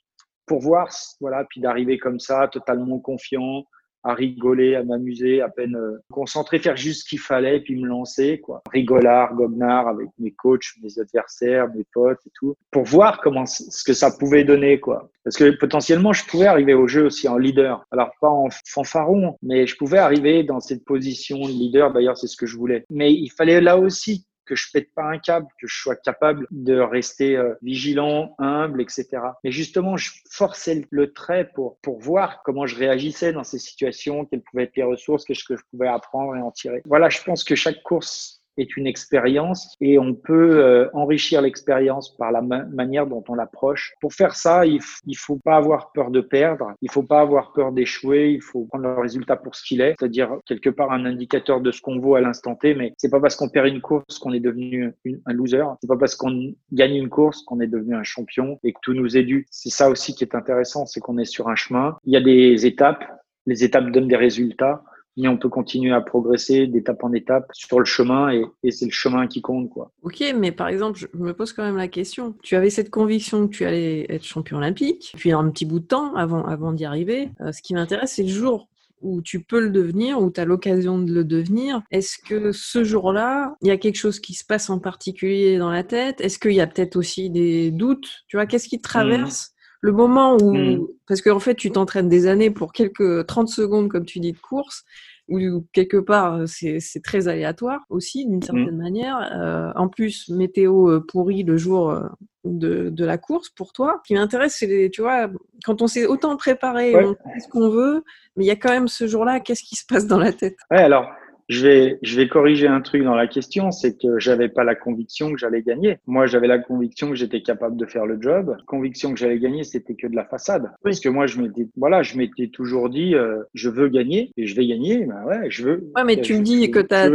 pour 0.47 0.61
voir, 0.61 0.89
voilà, 1.21 1.45
puis 1.49 1.61
d'arriver 1.61 1.99
comme 1.99 2.19
ça, 2.19 2.49
totalement 2.49 2.99
confiant, 2.99 3.65
à 4.03 4.15
rigoler, 4.15 4.75
à 4.75 4.85
m'amuser, 4.85 5.41
à 5.41 5.49
peine 5.49 5.77
euh, 5.77 5.99
concentrer, 6.11 6.59
faire 6.59 6.77
juste 6.77 7.03
ce 7.03 7.09
qu'il 7.09 7.19
fallait, 7.19 7.61
puis 7.61 7.77
me 7.77 7.87
lancer, 7.87 8.41
quoi. 8.41 8.63
Rigolard, 8.71 9.35
goguenard 9.35 9.89
avec 9.89 10.09
mes 10.19 10.33
coachs, 10.33 10.75
mes 10.83 10.99
adversaires, 10.99 11.69
mes 11.75 11.85
potes 11.93 12.21
et 12.27 12.31
tout, 12.35 12.55
pour 12.71 12.85
voir 12.85 13.21
comment 13.21 13.47
ce 13.47 13.85
que 13.85 13.93
ça 13.93 14.11
pouvait 14.11 14.45
donner, 14.45 14.81
quoi. 14.81 15.11
Parce 15.25 15.37
que 15.37 15.51
potentiellement, 15.51 16.13
je 16.13 16.25
pouvais 16.25 16.47
arriver 16.47 16.75
au 16.75 16.89
jeu 16.89 17.05
aussi 17.05 17.29
en 17.29 17.37
leader. 17.37 17.85
Alors 17.91 18.11
pas 18.21 18.31
en 18.31 18.49
fanfaron, 18.67 19.37
mais 19.43 19.67
je 19.67 19.77
pouvais 19.77 19.99
arriver 19.99 20.45
dans 20.45 20.61
cette 20.61 20.85
position 20.85 21.41
de 21.41 21.49
leader. 21.49 21.93
D'ailleurs, 21.93 22.17
c'est 22.17 22.27
ce 22.27 22.37
que 22.37 22.47
je 22.47 22.57
voulais. 22.57 22.85
Mais 22.91 23.13
il 23.13 23.29
fallait 23.29 23.61
là 23.61 23.77
aussi 23.79 24.27
que 24.51 24.57
je 24.57 24.67
pète 24.73 24.93
pas 24.95 25.05
un 25.05 25.19
câble, 25.19 25.47
que 25.61 25.69
je 25.69 25.81
sois 25.81 25.95
capable 25.95 26.49
de 26.51 26.77
rester 26.81 27.37
euh, 27.37 27.55
vigilant, 27.63 28.35
humble, 28.39 28.83
etc. 28.83 29.07
Mais 29.45 29.53
justement, 29.53 29.97
je 29.97 30.11
forçais 30.29 30.85
le 30.91 31.13
trait 31.13 31.49
pour, 31.55 31.79
pour 31.83 32.01
voir 32.01 32.43
comment 32.43 32.67
je 32.67 32.75
réagissais 32.75 33.33
dans 33.33 33.45
ces 33.45 33.61
situations, 33.61 34.25
quelles 34.25 34.43
pouvaient 34.43 34.65
être 34.65 34.77
les 34.77 34.83
ressources, 34.83 35.25
qu'est-ce 35.25 35.45
que 35.45 35.55
je 35.57 35.63
pouvais 35.71 35.87
apprendre 35.87 36.35
et 36.35 36.41
en 36.41 36.51
tirer. 36.51 36.83
Voilà, 36.85 37.09
je 37.09 37.23
pense 37.23 37.45
que 37.45 37.55
chaque 37.55 37.81
course 37.85 38.40
est 38.57 38.77
une 38.77 38.87
expérience 38.87 39.77
et 39.81 39.99
on 39.99 40.15
peut 40.15 40.59
euh, 40.59 40.89
enrichir 40.93 41.43
l'expérience 41.43 42.17
par 42.17 42.33
la 42.33 42.43
manière 42.43 43.07
dont 43.07 43.25
on 43.29 43.35
l'approche. 43.35 43.95
Pour 44.01 44.13
faire 44.13 44.35
ça, 44.35 44.67
il, 44.67 44.81
il 45.07 45.17
faut 45.17 45.39
pas 45.43 45.57
avoir 45.57 45.93
peur 45.93 46.11
de 46.11 46.21
perdre, 46.21 46.73
il 46.83 46.91
faut 46.91 47.03
pas 47.03 47.21
avoir 47.21 47.53
peur 47.53 47.73
d'échouer, 47.73 48.31
il 48.33 48.43
faut 48.43 48.65
prendre 48.67 48.85
le 48.85 49.01
résultat 49.01 49.37
pour 49.37 49.55
ce 49.55 49.63
qu'il 49.65 49.81
est, 49.81 49.95
c'est-à-dire 49.99 50.39
quelque 50.47 50.71
part 50.71 50.93
un 50.93 51.05
indicateur 51.05 51.61
de 51.61 51.71
ce 51.71 51.81
qu'on 51.81 51.99
vaut 51.99 52.15
à 52.15 52.21
l'instant 52.21 52.55
T, 52.55 52.75
mais 52.75 52.93
c'est 52.97 53.11
pas 53.11 53.21
parce 53.21 53.37
qu'on 53.37 53.49
perd 53.49 53.67
une 53.69 53.81
course 53.81 54.19
qu'on 54.19 54.33
est 54.33 54.41
devenu 54.41 54.93
un 55.27 55.33
loser, 55.33 55.65
c'est 55.81 55.89
pas 55.89 55.97
parce 55.97 56.15
qu'on 56.15 56.55
gagne 56.73 56.97
une 56.97 57.09
course 57.09 57.43
qu'on 57.43 57.61
est 57.61 57.67
devenu 57.67 57.95
un 57.95 58.03
champion 58.03 58.59
et 58.65 58.73
que 58.73 58.79
tout 58.83 58.95
nous 58.95 59.17
est 59.17 59.23
dû. 59.23 59.47
C'est 59.51 59.71
ça 59.71 59.91
aussi 59.91 60.15
qui 60.15 60.25
est 60.25 60.35
intéressant, 60.35 60.87
c'est 60.87 61.01
qu'on 61.01 61.19
est 61.19 61.25
sur 61.25 61.49
un 61.49 61.57
chemin, 61.57 61.97
il 62.05 62.13
y 62.13 62.17
a 62.17 62.21
des 62.21 62.67
étapes, 62.67 63.05
les 63.47 63.65
étapes 63.65 63.91
donnent 63.91 64.09
des 64.09 64.17
résultats 64.17 64.83
mais 65.21 65.29
on 65.29 65.37
peut 65.37 65.49
continuer 65.49 65.93
à 65.93 66.01
progresser 66.01 66.67
d'étape 66.67 67.03
en 67.05 67.13
étape 67.13 67.49
sur 67.53 67.79
le 67.79 67.85
chemin 67.85 68.31
et, 68.31 68.45
et 68.63 68.71
c'est 68.71 68.87
le 68.87 68.91
chemin 68.91 69.27
qui 69.27 69.41
compte 69.41 69.71
quoi. 69.71 69.93
Ok, 70.03 70.23
mais 70.37 70.53
par 70.53 70.69
exemple, 70.69 70.99
je 70.99 71.07
me 71.15 71.33
pose 71.33 71.53
quand 71.53 71.63
même 71.63 71.77
la 71.77 71.89
question. 71.89 72.35
Tu 72.43 72.57
avais 72.57 72.71
cette 72.71 72.91
conviction 72.91 73.47
que 73.47 73.53
tu 73.53 73.65
allais 73.65 74.07
être 74.09 74.25
champion 74.25 74.59
olympique, 74.59 75.13
puis 75.17 75.33
un 75.33 75.49
petit 75.51 75.67
bout 75.67 75.81
de 75.81 75.87
temps 75.87 76.15
avant, 76.15 76.45
avant 76.45 76.73
d'y 76.73 76.85
arriver. 76.85 77.31
Euh, 77.41 77.53
ce 77.53 77.63
qui 77.63 77.75
m'intéresse, 77.75 78.15
c'est 78.15 78.23
le 78.23 78.29
jour 78.29 78.69
où 79.03 79.23
tu 79.23 79.43
peux 79.43 79.61
le 79.61 79.71
devenir, 79.71 80.21
où 80.21 80.31
tu 80.31 80.41
as 80.41 80.45
l'occasion 80.45 80.99
de 80.99 81.13
le 81.13 81.25
devenir. 81.25 81.83
Est-ce 81.91 82.19
que 82.19 82.53
ce 82.53 82.85
jour-là, 82.85 83.57
il 83.63 83.69
y 83.69 83.71
a 83.71 83.79
quelque 83.79 83.97
chose 83.97 84.21
qui 84.21 84.35
se 84.35 84.45
passe 84.45 84.69
en 84.69 84.79
particulier 84.79 85.59
dans 85.59 85.71
la 85.71 85.85
tête? 85.85 86.21
Est-ce 86.21 86.39
qu'il 86.39 86.53
y 86.53 86.61
a 86.61 86.67
peut-être 86.67 86.97
aussi 86.97 87.31
des 87.31 87.71
doutes? 87.71 88.25
Tu 88.29 88.37
vois, 88.37 88.47
qu'est-ce 88.47 88.69
qui 88.69 88.79
te 88.79 88.87
traverse 88.87 89.55
le 89.81 89.93
moment 89.93 90.37
où, 90.37 90.55
mm. 90.55 90.87
parce 91.07 91.23
qu'en 91.23 91.41
fait, 91.41 91.55
tu 91.55 91.71
t'entraînes 91.71 92.09
des 92.09 92.27
années 92.27 92.51
pour 92.51 92.73
quelques 92.73 93.27
30 93.27 93.49
secondes, 93.49 93.89
comme 93.89 94.05
tu 94.05 94.21
dis, 94.21 94.33
de 94.33 94.39
course, 94.39 94.85
où 95.31 95.67
quelque 95.73 95.97
part, 95.97 96.41
c'est 96.47 96.81
très 97.03 97.29
aléatoire 97.29 97.81
aussi, 97.89 98.27
d'une 98.27 98.43
certaine 98.43 98.77
mm. 98.77 98.83
manière. 98.83 99.31
Euh, 99.33 99.73
en 99.77 99.89
plus, 99.89 100.29
météo 100.29 100.91
euh, 100.91 101.01
pourri 101.01 101.45
le 101.45 101.57
jour 101.57 101.91
euh, 101.91 102.09
de, 102.45 102.91
de, 102.91 103.05
la 103.05 103.17
course 103.17 103.49
pour 103.51 103.73
toi. 103.73 104.01
Ce 104.05 104.09
qui 104.09 104.15
m'intéresse, 104.15 104.57
c'est, 104.59 104.91
tu 104.93 105.03
vois, 105.03 105.31
quand 105.65 105.83
on 105.83 105.87
s'est 105.87 106.07
autant 106.07 106.37
préparé, 106.37 106.97
on 106.97 107.15
sait 107.15 107.41
ce 107.41 107.49
qu'on 107.49 107.69
veut, 107.69 108.03
mais 108.37 108.45
il 108.45 108.49
y 108.49 108.53
a 108.53 108.57
quand 108.57 108.71
même 108.71 108.89
ce 108.89 109.07
jour-là, 109.07 109.41
qu'est-ce 109.41 109.63
qui 109.63 109.77
se 109.77 109.87
passe 109.87 110.07
dans 110.07 110.19
la 110.19 110.33
tête? 110.33 110.57
Ouais, 110.71 110.83
alors, 110.83 111.07
je 111.51 111.67
vais, 111.67 111.99
je 112.03 112.17
vais 112.17 112.29
corriger 112.29 112.69
un 112.69 112.81
truc 112.81 113.03
dans 113.03 113.17
la 113.17 113.27
question, 113.27 113.73
c'est 113.73 114.01
que 114.01 114.21
j'avais 114.21 114.49
pas 114.49 114.63
la 114.63 114.77
conviction 114.77 115.33
que 115.33 115.37
j'allais 115.37 115.63
gagner. 115.63 115.99
Moi, 116.07 116.27
j'avais 116.27 116.47
la 116.47 116.61
conviction 116.61 117.09
que 117.09 117.17
j'étais 117.17 117.43
capable 117.43 117.77
de 117.77 117.87
faire 117.87 118.07
le 118.07 118.23
job. 118.23 118.57
Conviction 118.69 119.13
que 119.13 119.19
j'allais 119.19 119.41
gagner, 119.41 119.65
c'était 119.65 119.97
que 119.97 120.07
de 120.07 120.15
la 120.15 120.25
façade. 120.25 120.71
Parce 120.85 121.01
que 121.01 121.09
moi, 121.09 121.27
je 121.27 121.41
m'étais, 121.41 121.67
voilà, 121.77 122.05
je 122.05 122.17
m'étais 122.17 122.47
toujours 122.47 122.89
dit, 122.89 123.17
euh, 123.17 123.43
je 123.53 123.69
veux 123.69 123.89
gagner 123.89 124.31
et 124.37 124.47
je 124.47 124.55
vais 124.55 124.65
gagner. 124.65 125.05
Ben 125.07 125.25
ouais, 125.25 125.51
je 125.51 125.65
veux. 125.65 125.91
Ouais, 125.97 126.05
mais 126.05 126.21
tu 126.21 126.35
me 126.35 126.43
dis 126.43 126.71
que 126.71 126.79
tu 126.79 126.95
as, 126.95 127.11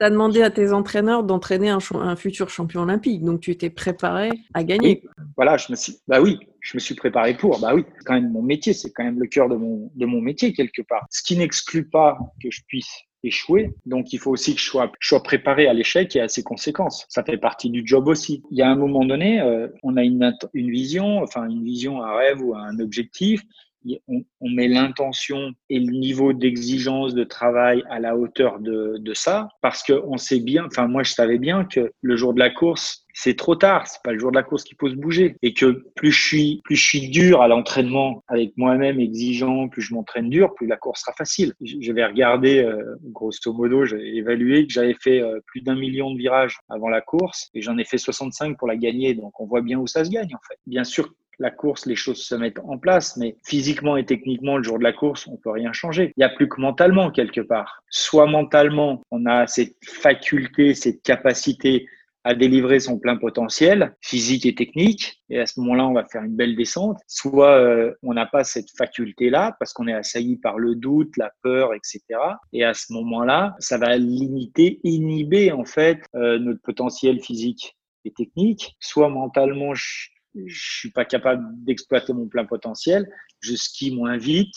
as, 0.00 0.10
demandé 0.10 0.42
à 0.42 0.50
tes 0.50 0.72
entraîneurs 0.72 1.22
d'entraîner 1.22 1.68
un, 1.68 1.78
un, 1.94 2.16
futur 2.16 2.50
champion 2.50 2.82
olympique, 2.82 3.22
donc 3.22 3.40
tu 3.40 3.56
t'es 3.56 3.70
préparé 3.70 4.30
à 4.54 4.64
gagner. 4.64 5.04
Voilà, 5.36 5.56
je 5.56 5.70
me 5.70 5.76
suis, 5.76 5.98
bah 6.08 6.20
oui, 6.20 6.40
je 6.60 6.76
me 6.76 6.80
suis 6.80 6.96
préparé 6.96 7.34
pour. 7.34 7.60
Bah 7.60 7.76
oui, 7.76 7.84
c'est 7.96 8.04
quand 8.04 8.14
même 8.14 8.32
mon 8.32 8.42
métier, 8.42 8.72
c'est 8.72 8.90
quand 8.90 9.04
même 9.04 9.20
le 9.20 9.28
cœur 9.28 9.48
de 9.48 9.54
mon, 9.54 9.88
de 9.94 10.06
mon 10.06 10.20
métier 10.20 10.52
quelque 10.52 10.82
part. 10.82 11.06
Ce 11.10 11.22
qui 11.22 11.36
n'exclut 11.36 11.88
pas 11.88 12.18
que 12.42 12.50
je 12.50 12.62
puisse 12.66 13.04
échouer. 13.24 13.74
Donc, 13.86 14.12
il 14.12 14.18
faut 14.18 14.30
aussi 14.30 14.54
que 14.54 14.60
je 14.60 14.66
sois, 14.66 14.90
je 14.98 15.08
sois 15.08 15.22
préparé 15.22 15.66
à 15.66 15.72
l'échec 15.72 16.14
et 16.16 16.20
à 16.20 16.28
ses 16.28 16.42
conséquences. 16.42 17.06
Ça 17.08 17.22
fait 17.22 17.38
partie 17.38 17.70
du 17.70 17.82
job 17.84 18.08
aussi. 18.08 18.42
Il 18.50 18.58
y 18.58 18.62
a 18.62 18.70
un 18.70 18.76
moment 18.76 19.04
donné, 19.04 19.40
euh, 19.40 19.68
on 19.82 19.96
a 19.96 20.02
une, 20.02 20.36
une 20.54 20.70
vision, 20.70 21.22
enfin 21.22 21.48
une 21.48 21.64
vision, 21.64 22.02
un 22.02 22.16
rêve 22.16 22.42
ou 22.42 22.54
un 22.54 22.78
objectif 22.78 23.42
on, 24.08 24.24
met 24.42 24.68
l'intention 24.68 25.52
et 25.70 25.78
le 25.78 25.92
niveau 25.92 26.32
d'exigence 26.32 27.14
de 27.14 27.24
travail 27.24 27.82
à 27.88 28.00
la 28.00 28.16
hauteur 28.16 28.60
de, 28.60 28.96
de 28.98 29.14
ça, 29.14 29.48
parce 29.60 29.82
qu'on 29.82 30.16
sait 30.16 30.40
bien, 30.40 30.66
enfin 30.66 30.86
moi 30.86 31.02
je 31.02 31.12
savais 31.12 31.38
bien 31.38 31.64
que 31.64 31.92
le 32.00 32.16
jour 32.16 32.34
de 32.34 32.38
la 32.38 32.50
course, 32.50 33.06
c'est 33.14 33.36
trop 33.36 33.56
tard, 33.56 33.86
c'est 33.86 34.02
pas 34.02 34.12
le 34.12 34.18
jour 34.18 34.30
de 34.30 34.36
la 34.36 34.42
course 34.42 34.64
qu'il 34.64 34.76
faut 34.78 34.88
se 34.88 34.94
bouger, 34.94 35.36
et 35.42 35.54
que 35.54 35.84
plus 35.94 36.12
je 36.12 36.26
suis, 36.26 36.60
plus 36.64 36.76
je 36.76 36.86
suis 36.86 37.08
dur 37.08 37.42
à 37.42 37.48
l'entraînement 37.48 38.22
avec 38.28 38.52
moi-même 38.56 39.00
exigeant, 39.00 39.68
plus 39.68 39.82
je 39.82 39.94
m'entraîne 39.94 40.30
dur, 40.30 40.54
plus 40.54 40.66
la 40.66 40.76
course 40.76 41.00
sera 41.00 41.12
facile. 41.12 41.52
Je 41.60 41.92
vais 41.92 42.04
regarder, 42.04 42.58
euh, 42.60 42.96
grosso 43.04 43.52
modo, 43.52 43.84
j'ai 43.84 44.16
évalué 44.16 44.66
que 44.66 44.72
j'avais 44.72 44.94
fait 44.94 45.20
euh, 45.20 45.40
plus 45.46 45.60
d'un 45.60 45.74
million 45.74 46.12
de 46.12 46.18
virages 46.18 46.58
avant 46.68 46.88
la 46.88 47.00
course, 47.00 47.50
et 47.54 47.62
j'en 47.62 47.76
ai 47.78 47.84
fait 47.84 47.98
65 47.98 48.56
pour 48.58 48.68
la 48.68 48.76
gagner, 48.76 49.14
donc 49.14 49.38
on 49.40 49.46
voit 49.46 49.62
bien 49.62 49.78
où 49.78 49.86
ça 49.86 50.04
se 50.04 50.10
gagne 50.10 50.34
en 50.34 50.40
fait. 50.48 50.58
Bien 50.66 50.84
sûr, 50.84 51.12
la 51.38 51.50
course, 51.50 51.86
les 51.86 51.96
choses 51.96 52.22
se 52.22 52.34
mettent 52.34 52.60
en 52.60 52.78
place, 52.78 53.16
mais 53.16 53.36
physiquement 53.44 53.96
et 53.96 54.04
techniquement, 54.04 54.56
le 54.56 54.62
jour 54.62 54.78
de 54.78 54.84
la 54.84 54.92
course, 54.92 55.26
on 55.26 55.36
peut 55.36 55.50
rien 55.50 55.72
changer. 55.72 56.12
Il 56.16 56.20
n'y 56.20 56.24
a 56.24 56.28
plus 56.28 56.48
que 56.48 56.60
mentalement 56.60 57.10
quelque 57.10 57.40
part. 57.40 57.82
Soit 57.90 58.26
mentalement, 58.26 59.02
on 59.10 59.26
a 59.26 59.46
cette 59.46 59.76
faculté, 59.84 60.74
cette 60.74 61.02
capacité 61.02 61.86
à 62.24 62.34
délivrer 62.34 62.78
son 62.78 62.98
plein 62.98 63.16
potentiel 63.16 63.96
physique 64.00 64.46
et 64.46 64.54
technique. 64.54 65.22
Et 65.28 65.40
à 65.40 65.46
ce 65.46 65.58
moment-là, 65.60 65.88
on 65.88 65.92
va 65.92 66.04
faire 66.04 66.22
une 66.22 66.36
belle 66.36 66.54
descente. 66.54 66.98
Soit 67.08 67.58
euh, 67.58 67.92
on 68.02 68.14
n'a 68.14 68.26
pas 68.26 68.44
cette 68.44 68.70
faculté-là 68.76 69.56
parce 69.58 69.72
qu'on 69.72 69.88
est 69.88 69.92
assailli 69.92 70.36
par 70.36 70.58
le 70.58 70.74
doute, 70.74 71.16
la 71.16 71.32
peur, 71.42 71.74
etc. 71.74 72.00
Et 72.52 72.64
à 72.64 72.74
ce 72.74 72.92
moment-là, 72.92 73.56
ça 73.58 73.78
va 73.78 73.96
limiter, 73.96 74.80
inhiber 74.84 75.52
en 75.52 75.64
fait 75.64 75.98
euh, 76.14 76.38
notre 76.38 76.60
potentiel 76.62 77.20
physique 77.20 77.76
et 78.04 78.12
technique. 78.12 78.76
Soit 78.78 79.08
mentalement, 79.08 79.74
je 80.34 80.78
suis 80.78 80.90
pas 80.90 81.04
capable 81.04 81.44
d'exploiter 81.64 82.12
mon 82.12 82.26
plein 82.28 82.44
potentiel, 82.44 83.10
je 83.40 83.54
skie 83.54 83.94
moins 83.94 84.16
vite, 84.16 84.54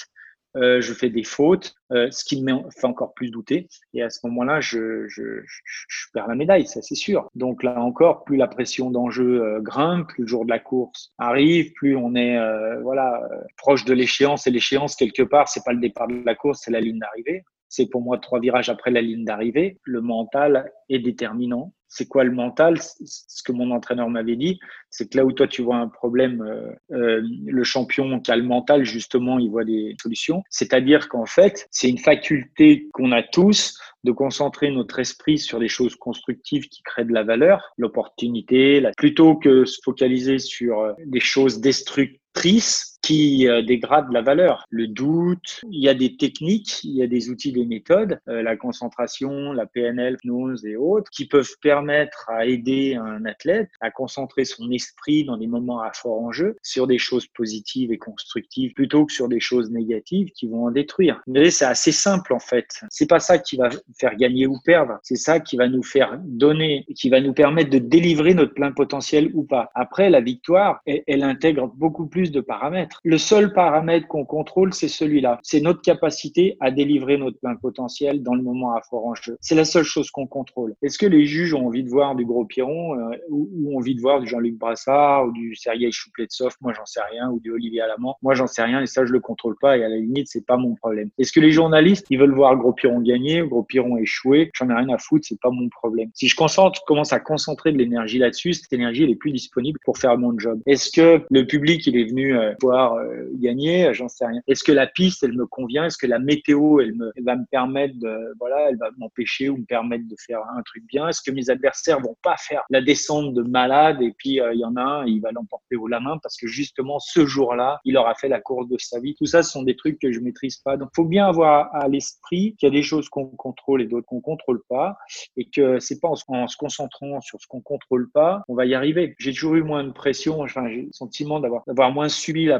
euh, 0.55 0.79
je 0.79 0.93
fais 0.93 1.09
des 1.09 1.23
fautes, 1.23 1.75
euh, 1.91 2.09
ce 2.11 2.23
qui 2.23 2.41
me 2.41 2.53
fait 2.71 2.87
encore 2.87 3.13
plus 3.13 3.29
douter. 3.29 3.67
Et 3.93 4.01
à 4.01 4.09
ce 4.09 4.25
moment-là, 4.27 4.61
je, 4.61 5.05
je, 5.07 5.41
je, 5.45 6.05
perds 6.13 6.27
la 6.27 6.35
médaille, 6.35 6.65
ça 6.65 6.81
c'est 6.81 6.95
sûr. 6.95 7.29
Donc 7.35 7.61
là 7.61 7.81
encore, 7.81 8.23
plus 8.23 8.37
la 8.37 8.47
pression 8.47 8.89
d'enjeu 8.89 9.43
euh, 9.43 9.61
grimpe, 9.61 10.07
plus 10.07 10.23
le 10.23 10.27
jour 10.27 10.45
de 10.45 10.49
la 10.49 10.59
course 10.59 11.11
arrive, 11.17 11.73
plus 11.73 11.97
on 11.97 12.15
est 12.15 12.37
euh, 12.37 12.79
voilà 12.81 13.21
proche 13.57 13.83
de 13.83 13.93
l'échéance. 13.93 14.47
Et 14.47 14.51
l'échéance 14.51 14.95
quelque 14.95 15.23
part, 15.23 15.49
c'est 15.49 15.63
pas 15.65 15.73
le 15.73 15.81
départ 15.81 16.07
de 16.07 16.23
la 16.25 16.35
course, 16.35 16.61
c'est 16.63 16.71
la 16.71 16.79
ligne 16.79 16.99
d'arrivée. 16.99 17.43
C'est 17.67 17.87
pour 17.87 18.01
moi 18.01 18.17
trois 18.19 18.39
virages 18.39 18.69
après 18.69 18.91
la 18.91 19.01
ligne 19.01 19.25
d'arrivée. 19.25 19.79
Le 19.83 19.99
mental 19.99 20.71
est 20.87 20.99
déterminant 20.99 21.73
c'est 21.87 22.07
quoi 22.07 22.23
le 22.23 22.31
mental? 22.31 22.79
Ce 22.81 23.43
que 23.43 23.51
mon 23.51 23.71
entraîneur 23.71 24.09
m'avait 24.09 24.35
dit, 24.35 24.59
c'est 24.89 25.09
que 25.09 25.17
là 25.17 25.25
où 25.25 25.31
toi 25.31 25.47
tu 25.47 25.61
vois 25.61 25.77
un 25.77 25.87
problème, 25.87 26.41
euh, 26.41 26.71
euh, 26.95 27.21
le 27.45 27.63
champion 27.63 28.19
qui 28.19 28.31
a 28.31 28.35
le 28.35 28.43
mental, 28.43 28.85
justement, 28.85 29.39
il 29.39 29.49
voit 29.49 29.65
des 29.65 29.95
solutions. 30.01 30.43
C'est-à-dire 30.49 31.09
qu'en 31.09 31.25
fait, 31.25 31.67
c'est 31.71 31.89
une 31.89 31.97
faculté 31.97 32.87
qu'on 32.93 33.11
a 33.11 33.23
tous 33.23 33.77
de 34.03 34.11
concentrer 34.11 34.71
notre 34.71 34.99
esprit 34.99 35.37
sur 35.37 35.59
des 35.59 35.67
choses 35.67 35.95
constructives 35.95 36.67
qui 36.69 36.81
créent 36.83 37.05
de 37.05 37.13
la 37.13 37.23
valeur, 37.23 37.73
l'opportunité, 37.77 38.81
plutôt 38.97 39.35
que 39.35 39.65
se 39.65 39.79
focaliser 39.83 40.37
sur 40.39 40.79
euh, 40.79 40.93
des 41.05 41.19
choses 41.19 41.59
destructrices 41.59 42.94
qui 43.05 43.47
euh, 43.47 43.61
dégrade 43.61 44.11
la 44.11 44.23
valeur. 44.23 44.65
Le 44.71 44.87
doute, 44.87 45.61
il 45.69 45.79
y 45.79 45.87
a 45.87 45.93
des 45.93 46.17
techniques, 46.17 46.83
il 46.83 46.95
y 46.95 47.03
a 47.03 47.07
des 47.07 47.29
outils, 47.29 47.51
des 47.51 47.65
méthodes, 47.65 48.19
euh, 48.27 48.41
la 48.41 48.57
concentration, 48.57 49.53
la 49.53 49.67
PNL, 49.67 50.17
hypnose 50.23 50.65
et 50.65 50.75
autres, 50.75 51.11
qui 51.11 51.27
peuvent 51.27 51.55
permettre 51.61 52.25
à 52.29 52.47
aider 52.47 52.95
un 52.95 53.23
athlète 53.25 53.69
à 53.79 53.91
concentrer 53.91 54.43
son 54.43 54.71
esprit 54.71 55.23
dans 55.23 55.37
des 55.37 55.45
moments 55.45 55.81
à 55.81 55.91
fort 55.93 56.19
enjeu 56.19 56.55
sur 56.63 56.87
des 56.87 56.97
choses 56.97 57.27
positives 57.27 57.91
et 57.91 57.99
constructives 57.99 58.73
plutôt 58.73 59.05
que 59.05 59.13
sur 59.13 59.27
des 59.27 59.39
choses 59.39 59.69
négatives 59.69 60.31
qui 60.31 60.47
vont 60.47 60.65
en 60.65 60.71
détruire. 60.71 61.21
Mais 61.27 61.51
c'est 61.51 61.65
assez 61.65 61.91
simple 61.91 62.33
en 62.33 62.39
fait. 62.39 62.81
C'est 62.89 63.07
pas 63.07 63.19
ça 63.19 63.37
qui 63.37 63.55
va 63.55 63.69
faire 63.99 64.15
gagner 64.15 64.47
ou 64.47 64.57
perdre. 64.65 64.97
C'est 65.03 65.15
ça 65.15 65.39
qui 65.39 65.57
va 65.57 65.67
nous 65.67 65.83
faire 65.83 66.19
donner, 66.23 66.85
qui 66.95 67.09
va 67.09 67.21
nous 67.21 67.33
permettre 67.33 67.69
de 67.69 67.77
délivrer 67.77 68.33
notre 68.33 68.55
plein 68.55 68.71
potentiel 68.71 69.29
ou 69.35 69.43
pas. 69.43 69.69
Après, 69.75 70.09
la 70.09 70.21
victoire, 70.21 70.81
elle 70.85 71.21
intègre 71.21 71.67
beaucoup 71.67 72.07
plus 72.07 72.31
de 72.31 72.41
paramètres. 72.41 72.94
Le 73.03 73.17
seul 73.17 73.53
paramètre 73.53 74.07
qu'on 74.07 74.25
contrôle, 74.25 74.73
c'est 74.73 74.87
celui-là. 74.87 75.39
C'est 75.43 75.61
notre 75.61 75.81
capacité 75.81 76.57
à 76.59 76.71
délivrer 76.71 77.17
notre 77.17 77.39
plein 77.39 77.55
potentiel 77.55 78.23
dans 78.23 78.35
le 78.35 78.41
moment 78.41 78.75
à 78.75 78.81
fort 78.81 79.05
enjeu. 79.05 79.37
C'est 79.41 79.55
la 79.55 79.65
seule 79.65 79.83
chose 79.83 80.11
qu'on 80.11 80.27
contrôle. 80.27 80.75
Est-ce 80.81 80.97
que 80.97 81.05
les 81.05 81.25
juges 81.25 81.53
ont 81.53 81.67
envie 81.67 81.83
de 81.83 81.89
voir 81.89 82.15
du 82.15 82.25
Gros 82.25 82.45
Piron 82.45 82.97
euh, 82.97 83.15
ou, 83.29 83.49
ont 83.69 83.77
envie 83.77 83.95
de 83.95 84.01
voir 84.01 84.19
du 84.19 84.27
Jean-Luc 84.27 84.57
Brassard 84.57 85.27
ou 85.27 85.31
du 85.31 85.55
Sergei 85.55 85.91
Choupletsov? 85.91 86.55
Moi, 86.61 86.73
j'en 86.73 86.85
sais 86.85 87.01
rien. 87.11 87.29
Ou 87.29 87.39
du 87.39 87.51
Olivier 87.51 87.81
Alamand 87.81 88.17
Moi, 88.21 88.35
j'en 88.35 88.47
sais 88.47 88.63
rien 88.63 88.81
et 88.81 88.85
ça, 88.85 89.05
je 89.05 89.11
le 89.11 89.19
contrôle 89.19 89.55
pas 89.61 89.77
et 89.77 89.83
à 89.83 89.89
la 89.89 89.97
limite, 89.97 90.27
c'est 90.27 90.45
pas 90.45 90.57
mon 90.57 90.75
problème. 90.75 91.09
Est-ce 91.17 91.31
que 91.31 91.39
les 91.39 91.51
journalistes, 91.51 92.07
ils 92.09 92.19
veulent 92.19 92.33
voir 92.33 92.55
Gros 92.57 92.73
Piron 92.73 93.01
gagner 93.01 93.41
ou 93.41 93.49
Gros 93.49 93.63
Piron 93.63 93.97
échouer? 93.97 94.51
J'en 94.53 94.69
ai 94.69 94.73
rien 94.73 94.89
à 94.89 94.97
foutre, 94.97 95.25
c'est 95.27 95.39
pas 95.39 95.49
mon 95.51 95.69
problème. 95.69 96.09
Si 96.13 96.27
je 96.27 96.35
concentre, 96.35 96.83
commence 96.85 97.13
à 97.13 97.19
concentrer 97.19 97.71
de 97.71 97.77
l'énergie 97.77 98.19
là-dessus, 98.19 98.53
cette 98.53 98.73
énergie, 98.73 99.03
elle 99.03 99.11
est 99.11 99.15
plus 99.15 99.31
disponible 99.31 99.79
pour 99.83 99.97
faire 99.97 100.17
mon 100.17 100.37
job. 100.37 100.59
Est-ce 100.65 100.91
que 100.91 101.21
le 101.29 101.45
public, 101.45 101.85
il 101.87 101.97
est 101.97 102.05
venu 102.05 102.37
euh, 102.37 102.53
voir 102.61 102.84
euh, 102.93 103.29
gagner, 103.35 103.93
j'en 103.93 104.07
sais 104.07 104.25
rien. 104.25 104.41
Est-ce 104.47 104.63
que 104.63 104.71
la 104.71 104.87
piste, 104.87 105.23
elle 105.23 105.33
me 105.33 105.45
convient? 105.45 105.85
Est-ce 105.85 105.97
que 105.97 106.07
la 106.07 106.19
météo, 106.19 106.79
elle, 106.79 106.93
me, 106.95 107.11
va 107.23 107.35
me 107.35 107.45
permettre 107.49 107.95
de, 107.99 108.33
voilà, 108.39 108.69
elle 108.69 108.77
va 108.77 108.89
m'empêcher 108.97 109.49
ou 109.49 109.57
me 109.57 109.65
permettre 109.65 110.07
de 110.07 110.15
faire 110.25 110.41
un 110.55 110.61
truc 110.63 110.83
bien? 110.87 111.07
Est-ce 111.07 111.21
que 111.21 111.31
mes 111.31 111.49
adversaires 111.49 111.99
vont 111.99 112.17
pas 112.21 112.35
faire 112.37 112.63
la 112.69 112.81
descente 112.81 113.33
de 113.33 113.41
malade 113.41 114.01
et 114.01 114.13
puis 114.17 114.39
euh, 114.39 114.53
il 114.53 114.59
y 114.59 114.65
en 114.65 114.75
a 114.75 114.81
un, 114.81 115.05
il 115.05 115.21
va 115.21 115.31
l'emporter 115.31 115.75
au 115.75 115.87
la 115.87 115.99
main 115.99 116.17
parce 116.21 116.37
que 116.37 116.47
justement 116.47 116.99
ce 116.99 117.25
jour-là, 117.25 117.79
il 117.85 117.97
aura 117.97 118.15
fait 118.15 118.29
la 118.29 118.39
course 118.39 118.67
de 118.67 118.77
sa 118.77 118.99
vie. 118.99 119.15
Tout 119.15 119.25
ça, 119.25 119.43
ce 119.43 119.51
sont 119.51 119.63
des 119.63 119.75
trucs 119.75 119.99
que 119.99 120.11
je 120.11 120.19
maîtrise 120.19 120.57
pas. 120.57 120.77
Donc, 120.77 120.89
faut 120.95 121.05
bien 121.05 121.27
avoir 121.27 121.73
à 121.73 121.87
l'esprit 121.87 122.55
qu'il 122.57 122.67
y 122.67 122.71
a 122.71 122.75
des 122.75 122.83
choses 122.83 123.09
qu'on 123.09 123.25
contrôle 123.27 123.81
et 123.81 123.85
d'autres 123.85 124.05
qu'on 124.05 124.21
contrôle 124.21 124.61
pas 124.69 124.97
et 125.37 125.49
que 125.49 125.79
c'est 125.79 125.99
pas 125.99 126.09
en, 126.09 126.15
se 126.47 126.57
concentrant 126.57 127.21
sur 127.21 127.39
ce 127.41 127.47
qu'on 127.47 127.61
contrôle 127.61 128.09
pas, 128.11 128.43
on 128.47 128.55
va 128.55 128.65
y 128.65 128.73
arriver. 128.73 129.15
J'ai 129.19 129.33
toujours 129.33 129.55
eu 129.55 129.63
moins 129.63 129.83
de 129.83 129.91
pression, 129.91 130.41
enfin, 130.41 130.67
j'ai 130.69 130.83
le 130.83 130.91
sentiment 130.91 131.39
d'avoir, 131.39 131.63
d'avoir 131.67 131.91
moins 131.91 132.09
subi 132.09 132.45
la 132.45 132.59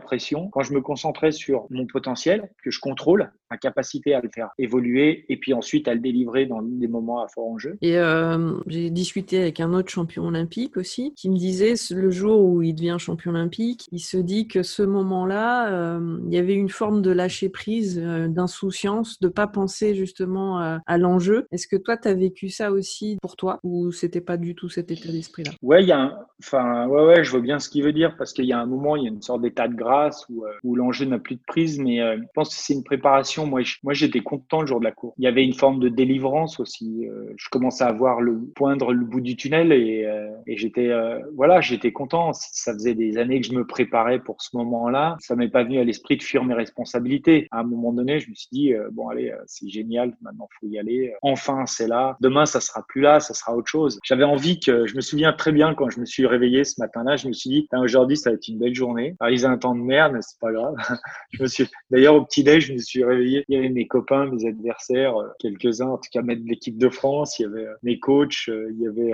quand 0.51 0.61
je 0.61 0.73
me 0.73 0.81
concentrais 0.81 1.31
sur 1.31 1.65
mon 1.69 1.85
potentiel, 1.85 2.49
que 2.63 2.71
je 2.71 2.79
contrôle, 2.79 3.31
ma 3.55 3.57
capacité 3.57 4.13
à 4.13 4.21
le 4.21 4.29
faire 4.33 4.49
évoluer 4.57 5.25
et 5.29 5.37
puis 5.37 5.53
ensuite 5.53 5.87
à 5.87 5.93
le 5.93 5.99
délivrer 6.01 6.45
dans 6.45 6.61
des 6.61 6.87
moments 6.87 7.21
à 7.23 7.27
fort 7.27 7.47
enjeu. 7.47 7.77
Et 7.81 7.97
euh, 7.97 8.53
j'ai 8.67 8.89
discuté 8.89 9.39
avec 9.39 9.59
un 9.59 9.73
autre 9.73 9.89
champion 9.89 10.25
olympique 10.25 10.77
aussi 10.77 11.13
qui 11.15 11.29
me 11.29 11.37
disait 11.37 11.75
le 11.91 12.11
jour 12.11 12.41
où 12.41 12.61
il 12.61 12.75
devient 12.75 12.97
champion 12.99 13.31
olympique, 13.31 13.87
il 13.91 13.99
se 13.99 14.17
dit 14.17 14.47
que 14.47 14.63
ce 14.63 14.83
moment-là, 14.83 15.71
euh, 15.71 16.19
il 16.27 16.33
y 16.33 16.37
avait 16.37 16.55
une 16.55 16.69
forme 16.69 17.01
de 17.01 17.11
lâcher 17.11 17.49
prise, 17.49 18.01
euh, 18.03 18.27
d'insouciance, 18.27 19.19
de 19.19 19.27
pas 19.27 19.47
penser 19.47 19.95
justement 19.95 20.57
à 20.85 20.97
l'enjeu. 20.97 21.45
Est-ce 21.51 21.67
que 21.67 21.75
toi, 21.75 21.97
tu 21.97 22.07
as 22.07 22.13
vécu 22.13 22.49
ça 22.49 22.71
aussi 22.71 23.17
pour 23.21 23.35
toi 23.35 23.59
ou 23.63 23.91
c'était 23.91 24.21
pas 24.21 24.37
du 24.37 24.55
tout 24.55 24.69
cet 24.69 24.91
état 24.91 25.11
d'esprit-là? 25.11 25.51
Ouais, 25.61 25.83
il 25.83 25.87
y 25.87 25.91
a 25.91 25.99
un... 25.99 26.13
enfin, 26.39 26.87
ouais, 26.87 27.05
ouais, 27.05 27.23
je 27.23 27.31
vois 27.31 27.39
bien 27.39 27.59
ce 27.59 27.69
qu'il 27.69 27.83
veut 27.83 27.93
dire 27.93 28.15
parce 28.17 28.33
qu'il 28.33 28.45
y 28.45 28.53
a 28.53 28.59
un 28.59 28.65
moment, 28.65 28.95
il 28.95 29.03
y 29.03 29.05
a 29.05 29.09
une 29.09 29.21
sorte 29.21 29.41
d'état 29.41 29.67
de 29.67 29.75
grâce 29.75 30.25
où, 30.29 30.43
où 30.63 30.75
l'enjeu 30.75 31.05
n'a 31.05 31.19
plus 31.19 31.35
de 31.35 31.43
prise, 31.47 31.79
mais 31.79 31.97
je 32.17 32.23
pense 32.33 32.49
que 32.49 32.55
c'est 32.61 32.73
une 32.73 32.83
préparation 32.83 33.44
moi, 33.45 33.61
j'étais 33.93 34.21
content 34.21 34.61
le 34.61 34.67
jour 34.67 34.79
de 34.79 34.85
la 34.85 34.91
course. 34.91 35.15
Il 35.17 35.23
y 35.23 35.27
avait 35.27 35.43
une 35.43 35.53
forme 35.53 35.79
de 35.79 35.89
délivrance 35.89 36.59
aussi. 36.59 37.07
Euh, 37.07 37.33
je 37.37 37.49
commençais 37.49 37.83
à 37.83 37.91
voir 37.91 38.21
le 38.21 38.39
poindre 38.55 38.93
le 38.93 39.05
bout 39.05 39.21
du 39.21 39.35
tunnel 39.35 39.71
et, 39.71 40.05
euh, 40.05 40.34
et 40.47 40.57
j'étais 40.57 40.89
euh, 40.89 41.19
voilà, 41.35 41.61
j'étais 41.61 41.91
content. 41.91 42.31
Ça 42.33 42.73
faisait 42.73 42.95
des 42.95 43.17
années 43.17 43.41
que 43.41 43.47
je 43.47 43.53
me 43.53 43.65
préparais 43.65 44.19
pour 44.19 44.41
ce 44.41 44.55
moment-là. 44.57 45.17
Ça 45.19 45.35
m'est 45.35 45.49
pas 45.49 45.63
venu 45.63 45.79
à 45.79 45.83
l'esprit 45.83 46.17
de 46.17 46.23
fuir 46.23 46.43
mes 46.43 46.53
responsabilités. 46.53 47.47
À 47.51 47.59
un 47.59 47.63
moment 47.63 47.93
donné, 47.93 48.19
je 48.19 48.29
me 48.29 48.35
suis 48.35 48.49
dit 48.51 48.73
bon 48.91 49.09
allez, 49.09 49.33
c'est 49.45 49.69
génial, 49.69 50.15
maintenant 50.21 50.47
faut 50.59 50.67
y 50.67 50.77
aller. 50.79 51.13
Enfin, 51.21 51.65
c'est 51.65 51.87
là. 51.87 52.17
Demain, 52.21 52.45
ça 52.45 52.61
sera 52.61 52.83
plus 52.87 53.01
là, 53.01 53.19
ça 53.19 53.33
sera 53.33 53.55
autre 53.55 53.69
chose. 53.69 53.99
J'avais 54.03 54.23
envie 54.23 54.59
que 54.59 54.85
je 54.85 54.95
me 54.95 55.01
souviens 55.01 55.33
très 55.33 55.51
bien 55.51 55.73
quand 55.73 55.89
je 55.89 55.99
me 55.99 56.05
suis 56.05 56.25
réveillé 56.25 56.63
ce 56.63 56.79
matin-là, 56.79 57.15
je 57.15 57.27
me 57.27 57.33
suis 57.33 57.49
dit 57.49 57.67
aujourd'hui 57.73 58.17
ça 58.17 58.29
va 58.29 58.35
être 58.35 58.47
une 58.47 58.59
belle 58.59 58.75
journée. 58.75 59.15
Alors, 59.19 59.33
ils 59.33 59.45
ont 59.45 59.49
un 59.49 59.57
temps 59.57 59.75
de 59.75 59.81
merde, 59.81 60.13
mais 60.13 60.21
c'est 60.21 60.39
pas 60.39 60.51
grave. 60.51 60.75
je 61.31 61.43
me 61.43 61.47
suis 61.47 61.67
d'ailleurs 61.91 62.15
au 62.15 62.25
petit 62.25 62.43
déj, 62.43 62.67
je 62.67 62.73
me 62.73 62.77
suis 62.79 63.03
réveillé 63.03 63.45
il 63.47 63.55
y 63.55 63.57
avait 63.57 63.69
mes 63.69 63.87
copains, 63.87 64.25
mes 64.27 64.47
adversaires, 64.47 65.15
quelques-uns, 65.39 65.87
en 65.87 65.97
tout 65.97 66.09
cas, 66.11 66.21
de 66.21 66.47
l'équipe 66.47 66.77
de 66.77 66.89
France, 66.89 67.39
il 67.39 67.43
y 67.43 67.45
avait 67.45 67.67
mes 67.83 67.99
coachs, 67.99 68.47
il 68.47 68.79
y 68.79 68.87
avait 68.87 69.13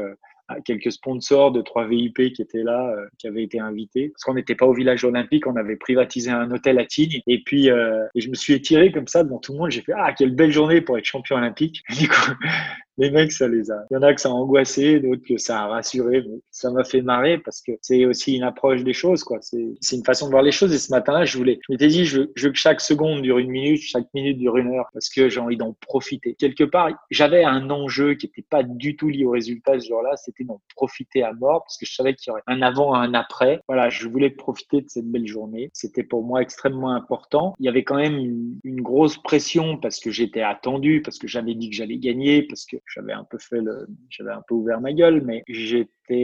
quelques 0.66 0.92
sponsors 0.92 1.52
de 1.52 1.62
3 1.62 1.88
VIP 1.88 2.34
qui 2.34 2.42
étaient 2.42 2.64
là, 2.64 2.94
euh, 2.96 3.06
qui 3.18 3.28
avaient 3.28 3.44
été 3.44 3.60
invités. 3.60 4.10
Parce 4.10 4.24
qu'on 4.24 4.34
n'était 4.34 4.56
pas 4.56 4.66
au 4.66 4.74
village 4.74 5.04
olympique, 5.04 5.48
on 5.48 5.56
avait 5.56 5.76
privatisé 5.76 6.32
un 6.32 6.50
hôtel 6.52 6.80
à 6.80 6.86
Tignes. 6.86 7.22
Et 7.28 7.42
puis, 7.44 7.70
euh, 7.70 8.06
je 8.16 8.30
me 8.30 8.36
suis 8.36 8.54
étiré 8.54 8.92
comme 8.92 9.08
ça 9.08 9.24
devant 9.24 9.40
tout 9.40 9.54
le 9.54 9.60
monde. 9.60 9.72
J'ai 9.72 9.82
fait, 9.82 9.94
ah, 9.96 10.14
quelle 10.14 10.36
belle 10.36 10.52
journée 10.52 10.82
pour 10.82 10.98
être 10.98 11.06
champion 11.06 11.38
olympique. 11.38 11.84
les 12.98 13.10
mecs, 13.10 13.32
ça 13.32 13.48
les 13.48 13.72
a. 13.72 13.86
Il 13.90 13.96
y 13.96 13.98
en 13.98 14.02
a 14.02 14.14
que 14.14 14.22
ça 14.22 14.30
a 14.30 14.32
angoissé, 14.32 15.00
d'autres 15.00 15.24
que 15.28 15.38
ça 15.38 15.62
a 15.62 15.68
rassuré. 15.68 16.24
Ça 16.52 16.70
m'a 16.72 16.84
fait 16.84 17.02
marrer 17.02 17.38
parce 17.38 17.62
que 17.62 17.72
c'est 17.82 18.06
aussi 18.06 18.36
une 18.36 18.44
approche 18.44 18.84
des 18.84 18.94
choses, 18.94 19.24
quoi. 19.24 19.40
C'est 19.42 19.96
une 19.96 20.04
façon 20.04 20.26
de 20.28 20.32
voir 20.32 20.44
les 20.44 20.52
choses. 20.52 20.74
Et 20.74 20.78
ce 20.78 20.92
matin-là, 20.92 21.26
je 21.26 21.38
voulais, 21.38 21.60
je 21.68 21.74
m'étais 21.74 21.88
dit, 21.88 22.06
je 22.06 22.22
veux, 22.22 22.32
je 22.36 22.48
veux, 22.48 22.52
que 22.52 22.60
chaque 22.60 22.82
seconde 22.82 23.22
dure 23.22 23.38
une 23.38 23.50
minute, 23.50 23.82
chaque 23.82 24.08
minute 24.14 24.38
dure 24.38 24.58
une 24.58 24.74
heure 24.74 24.90
parce 24.94 25.10
que 25.10 25.30
j'ai 25.30 25.40
envie 25.40 25.58
d'en 25.58 25.76
profiter. 25.88 26.36
Quelque 26.36 26.64
part, 26.64 26.90
j'avais 27.10 27.44
un 27.44 27.70
enjeu 27.70 28.16
qui 28.16 28.28
n'était 28.28 28.46
pas 28.48 28.64
du 28.64 28.96
tout 28.96 29.10
lié 29.10 29.26
au 29.26 29.32
résultat 29.32 29.80
ce 29.80 29.88
jour-là. 29.88 30.16
C'était 30.18 30.44
d'en 30.44 30.62
profiter 30.76 31.24
à 31.24 31.34
mort 31.34 31.64
parce 31.64 31.78
que 31.78 31.86
je 31.86 31.94
savais 31.94 32.14
qu'il 32.14 32.30
y 32.30 32.32
aurait 32.32 32.44
un 32.48 32.62
avant, 32.62 32.94
un 32.94 33.14
après. 33.14 33.62
Voilà, 33.68 33.90
je 33.90 34.08
voulais 34.08 34.30
profiter 34.30 34.82
de 34.82 34.90
cette 34.90 35.10
belle 35.10 35.28
journée. 35.28 35.70
C'était 35.74 36.04
pour 36.04 36.24
moi 36.24 36.42
extrêmement 36.42 36.94
important. 36.94 37.56
Il 37.60 37.66
y 37.66 37.70
avait 37.70 37.84
quand 37.84 37.96
même 37.96 38.18
une, 38.18 38.60
une 38.64 38.82
grosse 38.82 39.18
pression 39.18 39.78
parce 39.78 40.00
que 40.00 40.12
j'étais 40.12 40.42
attendu, 40.42 41.02
parce 41.02 41.18
que 41.18 41.28
j'avais 41.28 41.56
dit 41.56 41.70
que 41.70 41.76
j'allais 41.76 41.98
gagner, 41.98 42.44
parce 42.44 42.66
que 42.66 42.78
j'avais 42.86 43.14
un 43.14 43.24
peu 43.24 43.38
fait 43.38 43.62
le, 43.62 43.88
j'avais 44.10 44.32
un 44.32 44.42
peu 44.42 44.56
ouvert 44.56 44.82
ma 44.82 44.94
gueule, 44.94 45.22
mais 45.22 45.44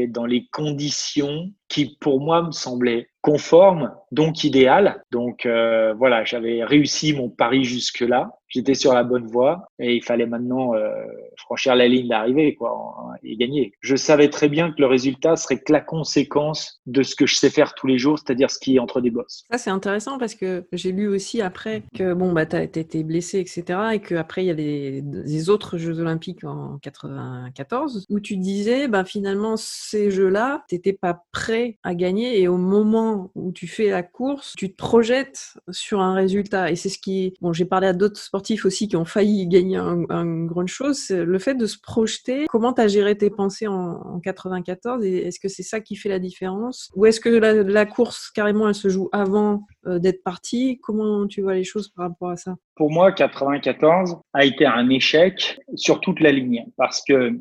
dans 0.07 0.25
les 0.25 0.47
conditions 0.51 1.51
qui, 1.69 1.97
pour 1.99 2.19
moi, 2.19 2.43
me 2.43 2.51
semblaient 2.51 3.07
conformes, 3.21 3.93
donc 4.11 4.43
idéales. 4.43 5.03
Donc 5.11 5.45
euh, 5.45 5.93
voilà, 5.93 6.23
j'avais 6.23 6.63
réussi 6.63 7.13
mon 7.13 7.29
pari 7.29 7.63
jusque-là 7.63 8.37
j'étais 8.47 8.73
sur 8.73 8.93
la 8.93 9.03
bonne 9.03 9.25
voie 9.25 9.67
et 9.79 9.95
il 9.95 10.03
fallait 10.03 10.25
maintenant 10.25 10.73
euh, 10.73 10.89
franchir 11.37 11.75
la 11.75 11.87
ligne 11.87 12.07
d'arrivée 12.07 12.55
quoi 12.55 13.13
et 13.23 13.35
gagner. 13.35 13.73
Je 13.81 13.95
savais 13.95 14.29
très 14.29 14.49
bien 14.49 14.71
que 14.71 14.79
le 14.79 14.87
résultat 14.87 15.35
serait 15.35 15.59
que 15.59 15.71
la 15.71 15.81
conséquence 15.81 16.81
de 16.85 17.03
ce 17.03 17.15
que 17.15 17.25
je 17.25 17.35
sais 17.35 17.49
faire 17.49 17.73
tous 17.73 17.87
les 17.87 17.97
jours, 17.97 18.17
c'est-à-dire 18.19 18.49
ce 18.49 18.59
qui 18.59 18.75
est 18.75 18.79
entre 18.79 19.01
des 19.01 19.11
bosses. 19.11 19.43
Ça 19.51 19.57
c'est 19.57 19.69
intéressant 19.69 20.17
parce 20.17 20.35
que 20.35 20.65
j'ai 20.71 20.91
lu 20.91 21.07
aussi 21.07 21.41
après 21.41 21.83
que 21.95 22.13
bon 22.13 22.31
bah 22.31 22.45
t'as 22.45 22.63
été 22.63 23.03
blessé 23.03 23.39
etc 23.39 23.79
et 23.93 23.99
qu'après 23.99 24.43
il 24.43 24.47
y 24.47 24.51
a 24.51 24.53
des, 24.53 25.49
autres 25.49 25.77
Jeux 25.77 25.99
Olympiques 25.99 26.43
en 26.43 26.77
94 26.81 28.05
où 28.09 28.19
tu 28.19 28.37
disais 28.37 28.87
bah 28.87 29.05
finalement 29.05 29.55
ces 29.77 30.11
Jeux-là 30.11 30.63
t'étais 30.67 30.93
pas 30.93 31.23
prêt 31.31 31.77
à 31.83 31.95
gagner 31.95 32.41
et 32.41 32.47
au 32.47 32.57
moment 32.57 33.31
où 33.35 33.51
tu 33.51 33.67
fais 33.67 33.89
la 33.89 34.03
course 34.03 34.53
tu 34.57 34.71
te 34.71 34.75
projettes 34.75 35.53
sur 35.69 36.01
un 36.01 36.13
résultat. 36.13 36.71
Et 36.71 36.75
c'est 36.75 36.89
ce 36.89 36.99
qui 36.99 37.33
bon 37.41 37.53
j'ai 37.53 37.65
parlé 37.65 37.87
à 37.87 37.93
d'autres 37.93 38.19
sportifs 38.19 38.65
aussi 38.65 38.87
qui 38.87 38.95
ont 38.95 39.05
failli 39.05 39.47
gagner 39.47 39.77
un, 39.77 40.45
grande 40.45 40.67
chose, 40.67 41.09
le 41.09 41.39
fait 41.39 41.55
de 41.55 41.65
se 41.65 41.77
projeter. 41.79 42.45
Comment 42.49 42.73
tu 42.73 42.81
as 42.81 42.87
géré 42.87 43.17
tes 43.17 43.29
pensées 43.29 43.67
en, 43.67 44.19
94 44.19 45.03
et 45.05 45.27
est-ce 45.27 45.39
que 45.39 45.47
c'est 45.47 45.63
ça 45.63 45.79
qui 45.79 45.95
fait 45.95 46.09
la 46.09 46.19
différence? 46.19 46.91
Ou 46.95 47.05
est-ce 47.05 47.19
que 47.19 47.29
la, 47.29 47.85
course, 47.85 48.29
carrément, 48.31 48.67
elle 48.67 48.75
se 48.75 48.89
joue 48.89 49.09
avant 49.11 49.65
euh, 49.85 49.99
d'être 49.99 50.23
parti 50.23 50.79
Comment 50.81 51.27
tu 51.27 51.41
vois 51.41 51.53
les 51.53 51.63
choses 51.63 51.89
par 51.89 52.09
rapport 52.09 52.29
à 52.29 52.35
ça? 52.35 52.55
Pour 52.75 52.91
moi, 52.91 53.11
94 53.11 54.17
a 54.33 54.45
été 54.45 54.65
un 54.65 54.89
échec 54.89 55.59
sur 55.75 55.99
toute 55.99 56.19
la 56.19 56.31
ligne. 56.31 56.65
Parce 56.77 57.03
que, 57.07 57.39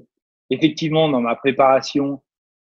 effectivement, 0.50 1.08
dans 1.08 1.20
ma 1.20 1.36
préparation, 1.36 2.22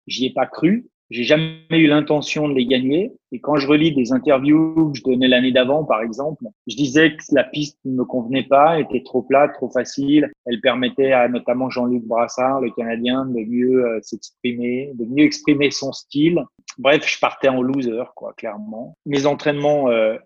j'y 0.08 0.26
ai 0.26 0.34
pas 0.34 0.46
cru. 0.46 0.88
J'ai 1.12 1.24
jamais 1.24 1.60
eu 1.70 1.86
l'intention 1.86 2.50
de 2.50 2.56
les 2.56 2.66
gagner. 2.66 3.12
Et 3.32 3.40
quand 3.40 3.58
je 3.58 3.68
relis 3.68 3.94
des 3.94 4.12
interviews 4.12 4.92
que 4.92 4.98
je 4.98 5.04
donnais 5.04 5.28
l'année 5.28 5.52
d'avant, 5.52 5.84
par 5.84 6.02
exemple, 6.02 6.44
je 6.66 6.76
disais 6.76 7.16
que 7.16 7.24
la 7.32 7.44
piste 7.44 7.78
ne 7.86 7.92
me 7.92 8.06
convenait 8.06 8.48
pas, 8.48 8.80
était 8.80 9.04
trop 9.04 9.22
plate, 9.22 9.54
trop 9.54 9.70
facile. 9.70 10.32
Elle 10.46 10.62
permettait 10.62 11.12
à 11.12 11.28
notamment 11.28 11.70
Jean-Luc 11.70 12.04
Brassard, 12.06 12.60
le 12.62 12.72
Canadien, 12.72 13.26
de 13.26 13.40
mieux 13.40 13.86
euh, 13.86 14.00
s'exprimer, 14.02 14.92
de 14.96 15.06
mieux 15.06 15.26
exprimer 15.26 15.70
son 15.70 15.92
style. 15.92 16.44
Bref, 16.80 17.08
je 17.08 17.20
partais 17.20 17.50
en 17.50 17.62
loser, 17.62 18.04
quoi, 18.16 18.34
clairement. 18.34 18.98
Mes 19.06 19.28
entraînements 19.28 19.90
euh, 19.90 20.18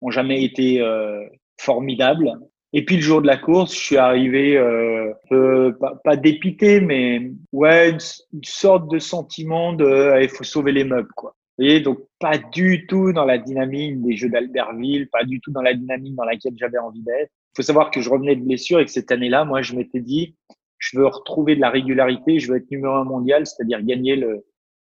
ont 0.00 0.10
jamais 0.10 0.42
été 0.44 0.80
euh, 0.80 1.26
formidables. 1.60 2.32
Et 2.74 2.84
puis 2.84 2.96
le 2.96 3.02
jour 3.02 3.20
de 3.20 3.26
la 3.26 3.36
course, 3.36 3.74
je 3.74 3.80
suis 3.80 3.96
arrivé 3.98 4.56
euh, 4.56 5.12
peu, 5.28 5.76
pas, 5.78 6.00
pas, 6.02 6.16
dépité, 6.16 6.80
mais 6.80 7.30
ouais, 7.52 7.90
une, 7.90 8.44
sorte 8.44 8.90
de 8.90 8.98
sentiment 8.98 9.74
de 9.74 10.22
il 10.22 10.28
faut 10.28 10.44
sauver 10.44 10.72
les 10.72 10.84
meubles, 10.84 11.12
quoi. 11.14 11.36
Vous 11.58 11.64
voyez, 11.64 11.80
donc 11.80 11.98
pas 12.18 12.38
du 12.38 12.86
tout 12.86 13.12
dans 13.12 13.26
la 13.26 13.36
dynamique 13.36 14.00
des 14.00 14.16
Jeux 14.16 14.30
d'Albertville, 14.30 15.08
pas 15.10 15.24
du 15.24 15.38
tout 15.40 15.50
dans 15.52 15.60
la 15.60 15.74
dynamique 15.74 16.14
dans 16.14 16.24
laquelle 16.24 16.54
j'avais 16.56 16.78
envie 16.78 17.02
d'être. 17.02 17.30
Il 17.30 17.56
faut 17.56 17.62
savoir 17.62 17.90
que 17.90 18.00
je 18.00 18.08
revenais 18.08 18.36
de 18.36 18.40
blessure 18.42 18.80
et 18.80 18.86
que 18.86 18.90
cette 18.90 19.12
année-là, 19.12 19.44
moi, 19.44 19.60
je 19.60 19.76
m'étais 19.76 20.00
dit, 20.00 20.34
je 20.78 20.98
veux 20.98 21.06
retrouver 21.06 21.54
de 21.54 21.60
la 21.60 21.68
régularité, 21.68 22.38
je 22.38 22.50
veux 22.50 22.56
être 22.56 22.70
numéro 22.70 22.94
un 22.94 23.04
mondial, 23.04 23.46
c'est-à-dire 23.46 23.82
gagner 23.82 24.16
le, 24.16 24.46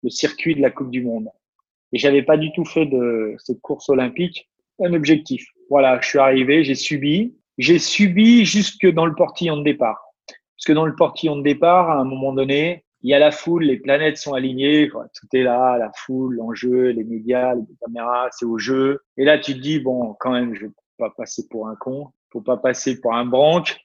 le 0.02 0.10
circuit 0.10 0.56
de 0.56 0.60
la 0.60 0.70
Coupe 0.70 0.90
du 0.90 1.02
Monde. 1.02 1.28
Et 1.92 1.98
j'avais 1.98 2.22
pas 2.22 2.36
du 2.36 2.50
tout 2.52 2.64
fait 2.64 2.86
de 2.86 3.36
cette 3.38 3.60
course 3.60 3.88
olympique 3.88 4.48
un 4.80 4.92
objectif. 4.94 5.46
Voilà, 5.70 6.00
je 6.00 6.08
suis 6.08 6.18
arrivé, 6.18 6.64
j'ai 6.64 6.74
subi, 6.74 7.34
j'ai 7.58 7.78
subi 7.78 8.44
jusque 8.44 8.86
dans 8.86 9.04
le 9.04 9.14
portillon 9.14 9.56
de 9.56 9.64
départ. 9.64 10.00
Parce 10.26 10.64
que 10.66 10.72
dans 10.72 10.86
le 10.86 10.94
portillon 10.94 11.36
de 11.36 11.42
départ, 11.42 11.90
à 11.90 11.96
un 11.96 12.04
moment 12.04 12.32
donné, 12.32 12.84
il 13.02 13.10
y 13.10 13.14
a 13.14 13.18
la 13.18 13.30
foule, 13.30 13.64
les 13.64 13.76
planètes 13.76 14.16
sont 14.16 14.34
alignées, 14.34 14.88
tout 14.88 15.26
est 15.32 15.42
là, 15.42 15.76
la 15.78 15.90
foule, 15.94 16.36
l'enjeu, 16.36 16.90
les 16.90 17.04
médias, 17.04 17.54
les 17.54 17.62
caméras, 17.80 18.28
c'est 18.32 18.44
au 18.44 18.58
jeu. 18.58 19.00
Et 19.16 19.24
là, 19.24 19.38
tu 19.38 19.54
te 19.54 19.60
dis, 19.60 19.78
bon, 19.78 20.16
quand 20.18 20.32
même, 20.32 20.54
je 20.54 20.66
vais 20.66 20.72
pas 20.98 21.10
passer 21.10 21.46
pour 21.48 21.68
un 21.68 21.76
con, 21.76 22.08
faut 22.32 22.40
pas 22.40 22.56
passer 22.56 23.00
pour 23.00 23.14
un 23.14 23.24
branque. 23.24 23.76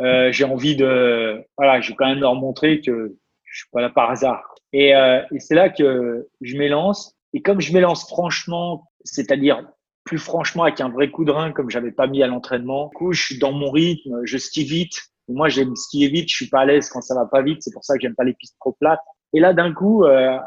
Euh, 0.00 0.32
j'ai 0.32 0.44
envie 0.44 0.76
de, 0.76 1.44
voilà, 1.56 1.80
je 1.80 1.90
vais 1.90 1.96
quand 1.96 2.06
même 2.06 2.20
leur 2.20 2.34
montrer 2.34 2.80
que 2.80 3.16
je 3.44 3.58
suis 3.58 3.68
pas 3.70 3.80
là 3.80 3.90
par 3.90 4.10
hasard. 4.10 4.54
Et, 4.72 4.94
euh, 4.94 5.22
et 5.32 5.40
c'est 5.40 5.54
là 5.54 5.68
que 5.68 6.28
je 6.40 6.56
m'élance. 6.56 7.16
Et 7.32 7.42
comme 7.42 7.60
je 7.60 7.72
m'élance 7.72 8.08
franchement, 8.08 8.88
c'est-à-dire 9.04 9.68
plus 10.08 10.18
franchement 10.18 10.62
avec 10.62 10.80
un 10.80 10.88
vrai 10.88 11.10
coup 11.10 11.26
de 11.26 11.30
rein 11.30 11.52
comme 11.52 11.68
j'avais 11.68 11.92
pas 11.92 12.06
mis 12.06 12.22
à 12.22 12.26
l'entraînement. 12.26 12.88
Du 12.88 12.96
coup, 12.96 13.12
je 13.12 13.22
suis 13.22 13.38
dans 13.38 13.52
mon 13.52 13.70
rythme, 13.70 14.22
je 14.24 14.38
skie 14.38 14.64
vite. 14.64 14.98
Moi, 15.28 15.50
j'aime 15.50 15.76
skier 15.76 16.08
vite, 16.08 16.30
je 16.30 16.36
suis 16.36 16.48
pas 16.48 16.60
à 16.60 16.64
l'aise 16.64 16.88
quand 16.88 17.02
ça 17.02 17.14
va 17.14 17.26
pas 17.26 17.42
vite. 17.42 17.58
C'est 17.60 17.72
pour 17.72 17.84
ça 17.84 17.94
que 17.94 18.00
j'aime 18.00 18.14
pas 18.14 18.24
les 18.24 18.32
pistes 18.32 18.56
trop 18.58 18.72
plates. 18.72 19.02
Et 19.34 19.40
là, 19.40 19.52
d'un 19.52 19.74
coup, 19.74 20.04
euh, 20.04 20.38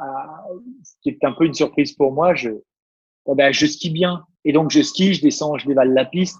ce 0.83 0.93
qui 1.03 1.09
est 1.09 1.23
un 1.23 1.33
peu 1.33 1.45
une 1.45 1.53
surprise 1.53 1.93
pour 1.93 2.11
moi, 2.11 2.33
je, 2.33 2.49
eh 2.49 3.35
ben, 3.35 3.53
je 3.53 3.67
skie 3.67 3.91
bien. 3.91 4.23
Et 4.43 4.53
donc, 4.53 4.71
je 4.71 4.81
skie, 4.81 5.13
je 5.13 5.21
descends, 5.21 5.59
je 5.59 5.67
dévale 5.67 5.93
la 5.93 6.05
piste. 6.05 6.37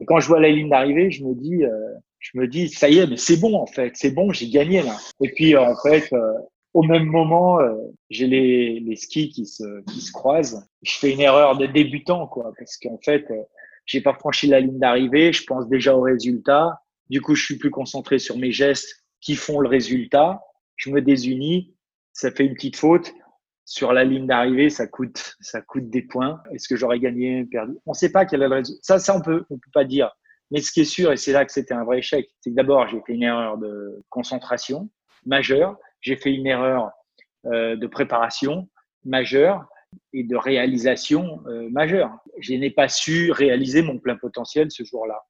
Et 0.00 0.06
quand 0.06 0.18
je 0.18 0.28
vois 0.28 0.40
la 0.40 0.48
ligne 0.48 0.70
d'arrivée, 0.70 1.10
je 1.10 1.22
me 1.22 1.34
dis, 1.34 1.62
euh, 1.62 1.70
je 2.18 2.38
me 2.38 2.48
dis, 2.48 2.70
ça 2.70 2.88
y 2.88 2.98
est, 2.98 3.06
mais 3.06 3.18
c'est 3.18 3.36
bon 3.36 3.54
en 3.54 3.66
fait, 3.66 3.92
c'est 3.94 4.10
bon, 4.10 4.32
j'ai 4.32 4.48
gagné 4.48 4.82
là. 4.82 4.96
Et 5.22 5.30
puis 5.30 5.56
en 5.56 5.76
fait, 5.76 6.10
euh, 6.12 6.32
au 6.74 6.82
même 6.82 7.06
moment, 7.06 7.60
euh, 7.60 7.72
j'ai 8.10 8.26
les, 8.26 8.80
les 8.80 8.96
skis 8.96 9.30
qui 9.30 9.46
se, 9.46 9.82
qui 9.84 10.00
se 10.00 10.12
croisent. 10.12 10.68
Je 10.82 10.98
fais 10.98 11.12
une 11.12 11.20
erreur 11.20 11.56
de 11.56 11.66
débutant, 11.66 12.26
quoi, 12.26 12.52
parce 12.58 12.76
qu'en 12.76 12.98
fait, 12.98 13.30
euh, 13.30 13.42
j'ai 13.86 14.00
pas 14.00 14.12
franchi 14.12 14.48
la 14.48 14.60
ligne 14.60 14.78
d'arrivée. 14.78 15.32
Je 15.32 15.44
pense 15.44 15.68
déjà 15.68 15.96
au 15.96 16.00
résultat. 16.00 16.80
Du 17.10 17.20
coup, 17.20 17.36
je 17.36 17.44
suis 17.44 17.58
plus 17.58 17.70
concentré 17.70 18.18
sur 18.18 18.36
mes 18.36 18.50
gestes 18.50 19.04
qui 19.20 19.36
font 19.36 19.60
le 19.60 19.68
résultat. 19.68 20.42
Je 20.76 20.90
me 20.90 21.00
désunis. 21.00 21.76
Ça 22.12 22.30
fait 22.30 22.44
une 22.44 22.54
petite 22.54 22.76
faute. 22.76 23.12
Sur 23.66 23.92
la 23.92 24.04
ligne 24.04 24.26
d'arrivée, 24.26 24.68
ça 24.68 24.86
coûte, 24.86 25.36
ça 25.40 25.62
coûte 25.62 25.88
des 25.88 26.02
points. 26.02 26.42
Est-ce 26.52 26.68
que 26.68 26.76
j'aurais 26.76 26.98
gagné, 26.98 27.44
perdu? 27.44 27.74
On 27.86 27.92
ne 27.92 27.96
sait 27.96 28.12
pas 28.12 28.26
quel 28.26 28.42
est 28.42 28.48
le 28.48 28.54
résultat. 28.56 28.80
Ça, 28.82 28.98
ça 28.98 29.16
on 29.16 29.22
peut, 29.22 29.44
on 29.48 29.54
peut 29.54 29.70
pas 29.72 29.84
dire. 29.84 30.10
Mais 30.50 30.60
ce 30.60 30.70
qui 30.70 30.80
est 30.80 30.84
sûr, 30.84 31.12
et 31.12 31.16
c'est 31.16 31.32
là 31.32 31.46
que 31.46 31.52
c'était 31.52 31.72
un 31.72 31.84
vrai 31.84 31.98
échec, 31.98 32.28
c'est 32.40 32.50
que 32.50 32.54
d'abord, 32.54 32.86
j'ai 32.88 33.00
fait 33.06 33.14
une 33.14 33.22
erreur 33.22 33.56
de 33.56 34.02
concentration 34.10 34.90
majeure 35.24 35.78
j'ai 36.04 36.16
fait 36.16 36.32
une 36.32 36.46
erreur 36.46 36.90
euh, 37.46 37.76
de 37.76 37.86
préparation 37.86 38.68
majeure 39.04 39.66
et 40.12 40.22
de 40.22 40.36
réalisation 40.36 41.40
euh, 41.46 41.68
majeure. 41.70 42.10
Je 42.38 42.54
n'ai 42.54 42.70
pas 42.70 42.88
su 42.88 43.32
réaliser 43.32 43.82
mon 43.82 43.98
plein 43.98 44.16
potentiel 44.16 44.70
ce 44.70 44.84
jour-là. 44.84 45.20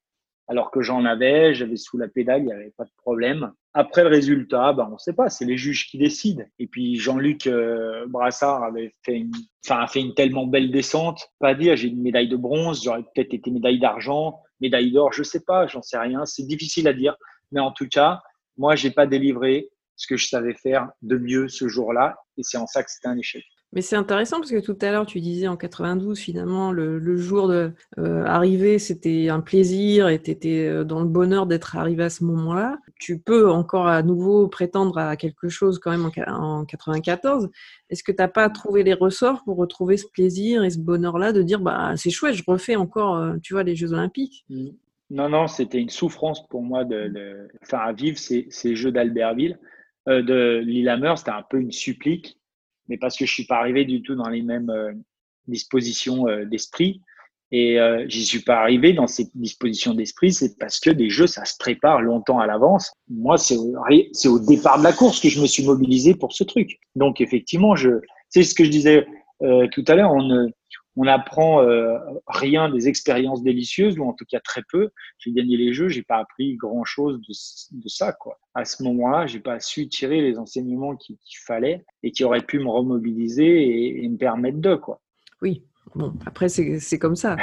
Alors 0.47 0.71
que 0.71 0.83
j'en 0.83 1.05
avais, 1.07 1.55
j'avais 1.55 1.77
sous 1.77 1.97
la 1.97 2.09
pédale, 2.09 2.43
il 2.43 2.47
n'y 2.47 2.53
avait 2.53 2.75
pas 2.77 2.85
de 2.85 2.93
problème. 2.99 3.53
Après 3.73 4.03
le 4.03 4.11
résultat, 4.11 4.75
ben, 4.75 4.89
on 4.91 4.95
ne 4.95 4.99
sait 4.99 5.15
pas, 5.15 5.31
c'est 5.31 5.47
les 5.47 5.57
juges 5.57 5.87
qui 5.89 5.97
décident. 5.97 6.45
Et 6.59 6.67
puis 6.67 6.97
Jean-Luc 6.97 7.47
euh, 7.47 8.05
Brassard 8.09 8.63
avait 8.63 8.93
fait 9.05 9.17
une, 9.17 9.33
enfin, 9.65 9.81
a 9.81 9.87
fait 9.87 10.01
une 10.01 10.15
tellement 10.15 10.47
belle 10.47 10.71
descente. 10.71 11.31
Pas 11.39 11.55
dire, 11.55 11.77
j'ai 11.77 11.89
une 11.89 12.03
médaille 12.03 12.29
de 12.29 12.37
bronze, 12.37 12.83
j'aurais 12.85 13.03
peut-être 13.15 13.33
été 13.33 13.51
médaille 13.51 13.79
d'argent, 13.79 14.41
médaille 14.61 14.93
d'or, 14.93 15.13
je 15.13 15.23
sais 15.23 15.45
pas, 15.45 15.67
j'en 15.67 15.83
sais 15.83 15.99
rien. 15.99 16.27
C'est 16.27 16.47
difficile 16.47 16.89
à 16.89 16.93
dire. 16.93 17.17
Mais 17.53 17.61
en 17.61 17.73
tout 17.73 17.89
cas, 17.89 18.21
moi, 18.59 18.77
j'ai 18.77 18.91
pas 18.91 19.07
délivré 19.07 19.71
ce 19.97 20.07
que 20.07 20.17
je 20.17 20.29
savais 20.29 20.55
faire 20.55 20.91
de 21.03 21.17
mieux 21.17 21.49
ce 21.49 21.69
jour-là. 21.69 22.17
Et 22.37 22.43
c'est 22.43 22.59
en 22.59 22.67
ça 22.67 22.83
que 22.83 22.91
c'était 22.91 23.09
un 23.09 23.17
échec. 23.17 23.45
Mais 23.75 23.81
c'est 23.81 23.97
intéressant 23.97 24.39
parce 24.39 24.53
que 24.53 24.61
tout 24.61 24.79
à 24.83 24.93
l'heure, 24.93 25.05
tu 25.05 25.21
disais 25.21 25.49
en 25.49 25.57
92, 25.57 26.17
finalement, 26.17 26.71
le, 26.71 27.17
jour 27.17 27.49
de 27.49 27.73
euh, 27.99 28.79
c'était 28.79 29.29
un 29.29 29.41
plaisir 29.41 30.07
et 30.09 30.23
tu 30.23 30.31
étais 30.31 30.65
euh, 30.65 30.85
dans 30.85 31.01
le 31.01 31.09
bonheur 31.09 31.47
d'être 31.47 31.77
arrivé 31.77 32.05
à 32.05 32.11
ce 32.11 32.23
moment-là. 32.23 32.79
Tu 33.01 33.19
peux 33.19 33.51
encore 33.51 33.89
à 33.89 34.05
nouveau 34.05 34.47
prétendre 34.47 34.97
à 34.99 35.17
quelque 35.17 35.49
chose 35.49 35.81
quand 35.81 35.91
même 35.91 36.09
en, 36.29 36.61
en 36.61 36.65
94. 36.65 37.51
Est-ce 37.91 38.05
que 38.05 38.13
tu 38.13 38.19
n'as 38.19 38.29
pas 38.29 38.49
trouvé 38.49 38.85
les 38.85 38.95
ressorts 38.95 39.43
pour 39.43 39.57
retrouver 39.57 39.97
ce 39.97 40.07
plaisir 40.07 40.63
et 40.63 40.71
ce 40.71 40.79
bonheur-là 40.79 41.33
de 41.33 41.43
dire, 41.43 41.59
bah, 41.59 41.95
c'est 41.97 42.11
chouette, 42.11 42.35
je 42.35 42.45
refais 42.47 42.77
encore, 42.77 43.17
euh, 43.17 43.37
tu 43.43 43.55
vois, 43.55 43.65
les 43.65 43.75
Jeux 43.75 43.93
Olympiques? 43.93 44.45
Mmh. 44.51 44.69
Non, 45.11 45.29
non, 45.29 45.49
c'était 45.49 45.81
une 45.81 45.91
souffrance 45.91 46.47
pour 46.47 46.63
moi 46.63 46.85
de, 46.85 47.49
enfin, 47.63 47.79
à 47.79 47.93
vivre 47.93 48.19
ces, 48.19 48.47
ces 48.51 48.77
jeux 48.77 48.93
d'Albertville, 48.93 49.59
euh, 50.09 50.23
de 50.23 50.63
Lillehammer. 50.65 51.15
C'était 51.17 51.31
un 51.31 51.45
peu 51.49 51.61
une 51.61 51.73
supplique, 51.73 52.39
mais 52.89 52.97
parce 52.97 53.17
que 53.17 53.27
je 53.27 53.33
suis 53.33 53.47
pas 53.47 53.59
arrivé 53.59 53.85
du 53.85 54.03
tout 54.03 54.15
dans 54.15 54.29
les 54.29 54.43
mêmes 54.43 54.71
euh, 54.71 54.93
dispositions 55.49 56.29
euh, 56.29 56.45
d'esprit. 56.45 57.01
Et 57.53 57.79
euh, 57.79 58.05
j'y 58.09 58.25
suis 58.25 58.41
pas 58.41 58.57
arrivé 58.57 58.95
dans 58.95 59.07
ces 59.07 59.29
dispositions 59.35 59.95
d'esprit, 59.95 60.33
c'est 60.33 60.59
parce 60.59 60.81
que 60.81 60.91
des 60.91 61.09
jeux, 61.09 61.29
ça 61.29 61.45
se 61.45 61.57
prépare 61.57 62.01
longtemps 62.01 62.41
à 62.41 62.47
l'avance. 62.47 62.93
Moi, 63.09 63.39
c'est 63.39 63.57
c'est 64.13 64.29
au 64.29 64.41
départ 64.41 64.79
de 64.79 64.85
la 64.85 64.93
course 64.93 65.21
que 65.21 65.29
je 65.29 65.41
me 65.41 65.47
suis 65.47 65.65
mobilisé 65.65 66.15
pour 66.15 66.33
ce 66.33 66.43
truc. 66.43 66.79
Donc 66.97 67.21
effectivement, 67.21 67.77
je, 67.77 67.91
c'est 68.29 68.43
ce 68.43 68.55
que 68.55 68.65
je 68.65 68.71
disais 68.71 69.07
tout 69.41 69.85
à 69.89 69.95
l'heure, 69.95 70.11
on 70.11 70.23
ne, 70.23 70.49
on 70.97 71.07
apprend 71.07 71.63
euh, 71.63 71.99
rien 72.27 72.69
des 72.69 72.89
expériences 72.89 73.43
délicieuses, 73.43 73.99
ou 73.99 74.05
en 74.05 74.13
tout 74.13 74.25
cas 74.25 74.41
très 74.41 74.63
peu. 74.71 74.91
J'ai 75.19 75.33
gagné 75.33 75.57
les 75.57 75.73
jeux, 75.73 75.89
j'ai 75.89 76.03
pas 76.03 76.19
appris 76.19 76.57
grand 76.57 76.85
chose 76.85 77.21
de, 77.21 77.83
de 77.83 77.89
ça, 77.89 78.13
quoi. 78.13 78.39
À 78.55 78.65
ce 78.65 78.83
moment-là, 78.85 79.27
j'ai 79.27 79.41
pas 79.41 79.59
su 79.61 79.89
tirer 79.89 80.21
les 80.21 80.39
enseignements 80.39 80.97
qu'il 80.97 81.17
fallait 81.45 81.85
et 82.03 82.13
qui 82.13 82.25
auraient 82.25 82.43
pu 82.43 82.59
me 82.59 82.69
remobiliser 82.69 83.45
et, 83.45 84.05
et 84.05 84.09
me 84.09 84.17
permettre 84.17 84.59
de, 84.59 84.77
quoi. 84.77 85.01
Oui, 85.43 85.65
Bon, 85.95 86.13
après, 86.27 86.49
c'est 86.49 86.99
comme 86.99 87.15
ça. 87.15 87.37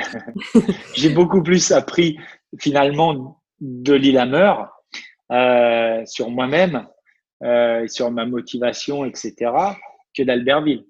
J'ai 0.96 1.10
beaucoup 1.10 1.42
plus 1.42 1.72
appris 1.72 2.18
finalement 2.60 3.42
de 3.62 3.94
Lillehammer 3.94 4.54
euh, 5.32 6.06
sur 6.06 6.30
moi-même, 6.30 6.86
euh, 7.44 7.88
sur 7.88 8.12
ma 8.12 8.26
motivation, 8.26 9.06
etc., 9.06 9.52
que 10.16 10.24
d'Albertville. 10.24 10.86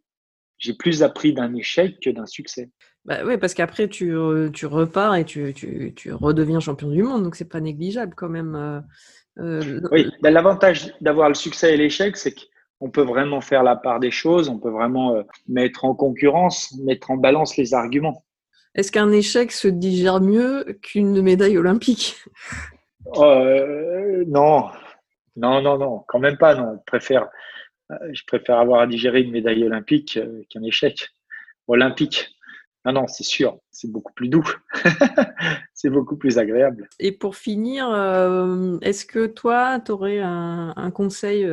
J'ai 0.62 0.74
plus 0.74 1.04
appris 1.04 1.34
d'un 1.34 1.54
échec 1.56 2.00
que 2.00 2.10
d'un 2.10 2.26
succès. 2.26 2.70
Bah 3.04 3.20
oui, 3.26 3.38
parce 3.38 3.54
qu'après, 3.54 3.90
tu, 3.90 4.16
tu, 4.54 4.66
repars 4.68 5.16
et 5.16 5.26
tu, 5.26 5.54
tu, 5.54 5.94
tu, 5.96 6.14
redeviens 6.14 6.60
champion 6.60 6.90
du 6.90 7.02
monde, 7.02 7.24
donc 7.24 7.36
c'est 7.36 7.50
pas 7.50 7.60
négligeable 7.60 8.14
quand 8.16 8.30
même. 8.30 8.56
Euh, 8.56 8.80
euh 9.40 9.82
oui, 9.92 10.10
bah, 10.22 10.30
l'avantage 10.30 10.94
d'avoir 11.02 11.28
le 11.28 11.34
succès 11.34 11.74
et 11.74 11.78
l'échec, 11.78 12.16
c'est 12.16 12.34
que 12.34 12.42
on 12.82 12.90
peut 12.90 13.04
vraiment 13.04 13.42
faire 13.42 13.64
la 13.64 13.76
part 13.76 14.00
des 14.00 14.12
choses, 14.12 14.50
on 14.50 14.58
peut 14.58 14.72
vraiment 14.72 15.16
euh, 15.16 15.24
mettre 15.48 15.86
en 15.86 15.94
concurrence, 15.94 16.76
mettre 16.84 17.12
en 17.12 17.18
balance 17.18 17.56
les 17.56 17.74
arguments. 17.74 18.24
Est-ce 18.74 18.92
qu'un 18.92 19.12
échec 19.12 19.52
se 19.52 19.68
digère 19.68 20.20
mieux 20.20 20.78
qu'une 20.82 21.22
médaille 21.22 21.58
olympique? 21.58 22.18
Euh, 23.18 24.24
Non, 24.28 24.70
non, 25.36 25.62
non, 25.62 25.78
non, 25.78 26.04
quand 26.08 26.20
même 26.20 26.38
pas. 26.38 26.56
Non, 26.56 26.78
je 26.78 26.84
préfère, 26.86 27.24
euh, 27.24 27.28
je 28.12 28.24
préfère 28.26 28.60
avoir 28.60 28.82
à 28.82 28.88
digérer 28.88 29.22
une 29.22 29.32
médaille 29.32 29.64
olympique 29.64 30.20
qu'un 30.50 30.64
échec 30.64 31.10
olympique. 31.68 32.30
Non, 32.86 32.94
non, 32.94 33.08
c'est 33.08 33.24
sûr, 33.24 33.60
c'est 33.70 33.92
beaucoup 33.92 34.14
plus 34.14 34.28
doux, 34.28 34.48
c'est 35.74 35.92
beaucoup 35.92 36.18
plus 36.18 36.40
agréable. 36.40 36.90
Et 37.00 37.12
pour 37.12 37.36
finir, 37.36 37.86
est-ce 38.82 39.06
que 39.06 39.28
toi, 39.28 39.80
tu 39.80 39.92
aurais 39.92 40.20
un, 40.20 40.92
conseil 40.92 41.46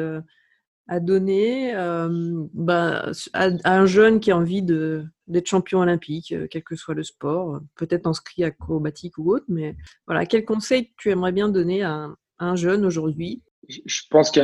à 0.89 1.01
donner 1.01 1.77
euh, 1.77 2.47
bah, 2.55 3.13
à, 3.35 3.51
un 3.65 3.87
jeune 3.87 4.21
qui 4.21 4.31
a 4.31 4.37
envie 4.37 4.63
d'être 4.63 5.47
champion 5.47 5.81
olympique, 5.81 6.33
euh, 6.33 6.49
quel 6.51 6.65
que 6.65 6.77
soit 6.77 6.95
le 6.95 7.05
sport, 7.05 7.61
peut-être 7.77 8.07
en 8.07 8.15
ski 8.15 8.43
acrobatique 8.43 9.19
ou 9.19 9.31
autre, 9.31 9.45
mais 9.49 9.77
voilà, 10.07 10.25
quel 10.25 10.47
conseil 10.47 10.93
tu 10.97 11.11
aimerais 11.11 11.33
bien 11.33 11.51
donner 11.51 11.83
à 11.83 12.09
un, 12.39 12.57
jeune 12.57 12.87
aujourd'hui? 12.87 13.43
Je 13.69 14.01
pense 14.11 14.31
que 14.31 14.41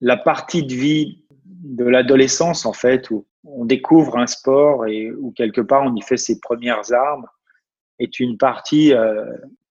la 0.00 0.16
partie 0.16 0.62
de 0.62 0.74
vie 0.74 1.24
de 1.44 1.84
l'adolescence, 1.84 2.66
en 2.66 2.72
fait, 2.72 3.10
où 3.10 3.26
on 3.44 3.64
découvre 3.64 4.16
un 4.16 4.26
sport 4.26 4.86
et 4.86 5.10
où 5.10 5.32
quelque 5.32 5.60
part 5.60 5.82
on 5.84 5.94
y 5.94 6.02
fait 6.02 6.16
ses 6.16 6.40
premières 6.40 6.92
armes, 6.92 7.26
est 7.98 8.20
une 8.20 8.38
partie 8.38 8.92
euh, 8.92 9.24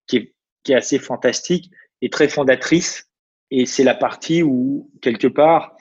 qui, 0.06 0.18
est, 0.18 0.36
qui 0.63 0.74
est 0.74 0.76
assez 0.76 1.00
fantastique 1.00 1.72
et 2.02 2.10
très 2.10 2.28
fondatrice 2.28 3.08
et 3.52 3.66
c'est 3.66 3.84
la 3.84 3.96
partie 3.96 4.44
où, 4.44 4.90
quelque 5.02 5.28
part, 5.28 5.76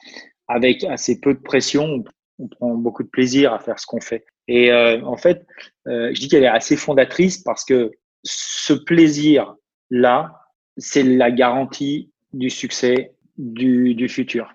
avec 0.49 0.85
assez 0.85 1.21
peu 1.21 1.35
de 1.35 1.41
pression, 1.41 2.05
on 2.39 2.49
prend 2.49 2.75
beaucoup 2.75 3.03
de 3.03 3.09
plaisir 3.09 3.53
à 3.53 3.59
faire 3.59 3.79
ce 3.79 3.87
qu'on 3.87 4.01
fait. 4.01 4.25
Et 4.49 4.71
euh, 4.71 5.03
en 5.03 5.17
fait, 5.17 5.45
euh, 5.89 6.11
je 6.15 6.21
dis 6.21 6.29
qu'elle 6.29 6.45
est 6.45 6.49
assez 6.49 6.77
fondatrice 6.77 7.39
parce 7.39 7.65
que 7.65 7.91
ce 8.23 8.73
plaisir-là, 8.73 10.41
c'est 10.77 11.03
la 11.03 11.31
garantie 11.31 12.13
du 12.33 12.51
succès 12.51 13.16
du, 13.39 13.95
du 13.95 14.09
futur. 14.09 14.55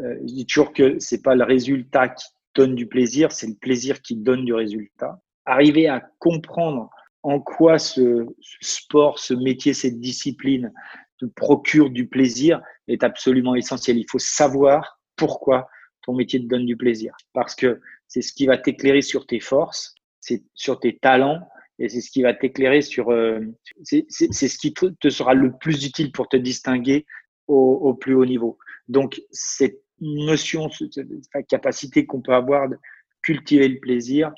Euh, 0.00 0.16
je 0.22 0.34
dis 0.34 0.46
toujours 0.46 0.72
que 0.72 0.98
c'est 0.98 1.22
pas 1.22 1.34
le 1.34 1.44
résultat 1.44 2.08
qui 2.08 2.26
donne 2.54 2.74
du 2.74 2.86
plaisir, 2.86 3.32
c'est 3.32 3.46
le 3.46 3.54
plaisir 3.54 4.02
qui 4.02 4.16
donne 4.16 4.44
du 4.44 4.54
résultat. 4.54 5.20
Arriver 5.44 5.88
à 5.88 6.00
comprendre 6.18 6.90
en 7.22 7.40
quoi 7.40 7.78
ce, 7.78 8.26
sport, 8.60 9.18
ce 9.18 9.34
métier, 9.34 9.74
cette 9.74 10.00
discipline 10.00 10.72
te 11.18 11.26
procure 11.26 11.90
du 11.90 12.06
plaisir 12.06 12.60
est 12.88 13.02
absolument 13.02 13.54
essentiel. 13.54 13.98
Il 13.98 14.06
faut 14.08 14.18
savoir 14.18 15.00
pourquoi 15.16 15.68
ton 16.02 16.14
métier 16.14 16.40
te 16.40 16.46
donne 16.46 16.66
du 16.66 16.76
plaisir. 16.76 17.16
Parce 17.32 17.54
que 17.54 17.80
c'est 18.06 18.22
ce 18.22 18.32
qui 18.32 18.46
va 18.46 18.58
t'éclairer 18.58 19.02
sur 19.02 19.26
tes 19.26 19.40
forces, 19.40 19.94
c'est 20.20 20.44
sur 20.54 20.78
tes 20.78 20.98
talents 20.98 21.40
et 21.78 21.88
c'est 21.88 22.00
ce 22.00 22.10
qui 22.10 22.22
va 22.22 22.32
t'éclairer 22.32 22.80
sur. 22.80 23.10
Euh, 23.10 23.40
c'est 23.82 24.06
ce 24.08 24.58
qui 24.58 24.72
te, 24.72 25.08
sera 25.10 25.34
le 25.34 25.56
plus 25.58 25.84
utile 25.84 26.12
pour 26.12 26.28
te 26.28 26.36
distinguer 26.36 27.06
au, 27.48 27.94
plus 27.94 28.14
haut 28.14 28.26
niveau. 28.26 28.58
Donc, 28.88 29.20
cette 29.30 29.82
notion, 30.00 30.70
cette 30.70 31.00
capacité 31.48 32.06
qu'on 32.06 32.20
peut 32.20 32.34
avoir 32.34 32.68
de 32.68 32.78
cultiver 33.22 33.68
le 33.68 33.80
plaisir, 33.80 34.32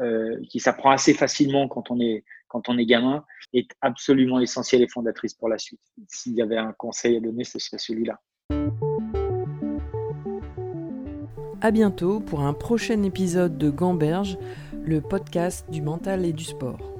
euh, 0.00 0.40
qui 0.48 0.58
s'apprend 0.58 0.90
assez 0.90 1.12
facilement 1.12 1.68
quand 1.68 1.90
on 1.90 2.00
est 2.00 2.24
quand 2.48 2.68
on 2.68 2.76
est 2.76 2.84
gamin, 2.84 3.24
est 3.54 3.70
absolument 3.80 4.38
essentielle 4.38 4.82
et 4.82 4.88
fondatrice 4.88 5.32
pour 5.32 5.48
la 5.48 5.56
suite. 5.56 5.80
S'il 6.06 6.34
y 6.34 6.42
avait 6.42 6.58
un 6.58 6.72
conseil 6.72 7.16
à 7.16 7.20
donner, 7.20 7.44
ce 7.44 7.58
serait 7.58 7.78
celui-là. 7.78 8.20
À 11.62 11.70
bientôt 11.70 12.20
pour 12.20 12.42
un 12.42 12.52
prochain 12.52 13.02
épisode 13.04 13.56
de 13.56 13.70
Gamberge, 13.70 14.36
le 14.84 15.00
podcast 15.00 15.70
du 15.70 15.80
mental 15.80 16.26
et 16.26 16.34
du 16.34 16.44
sport. 16.44 16.91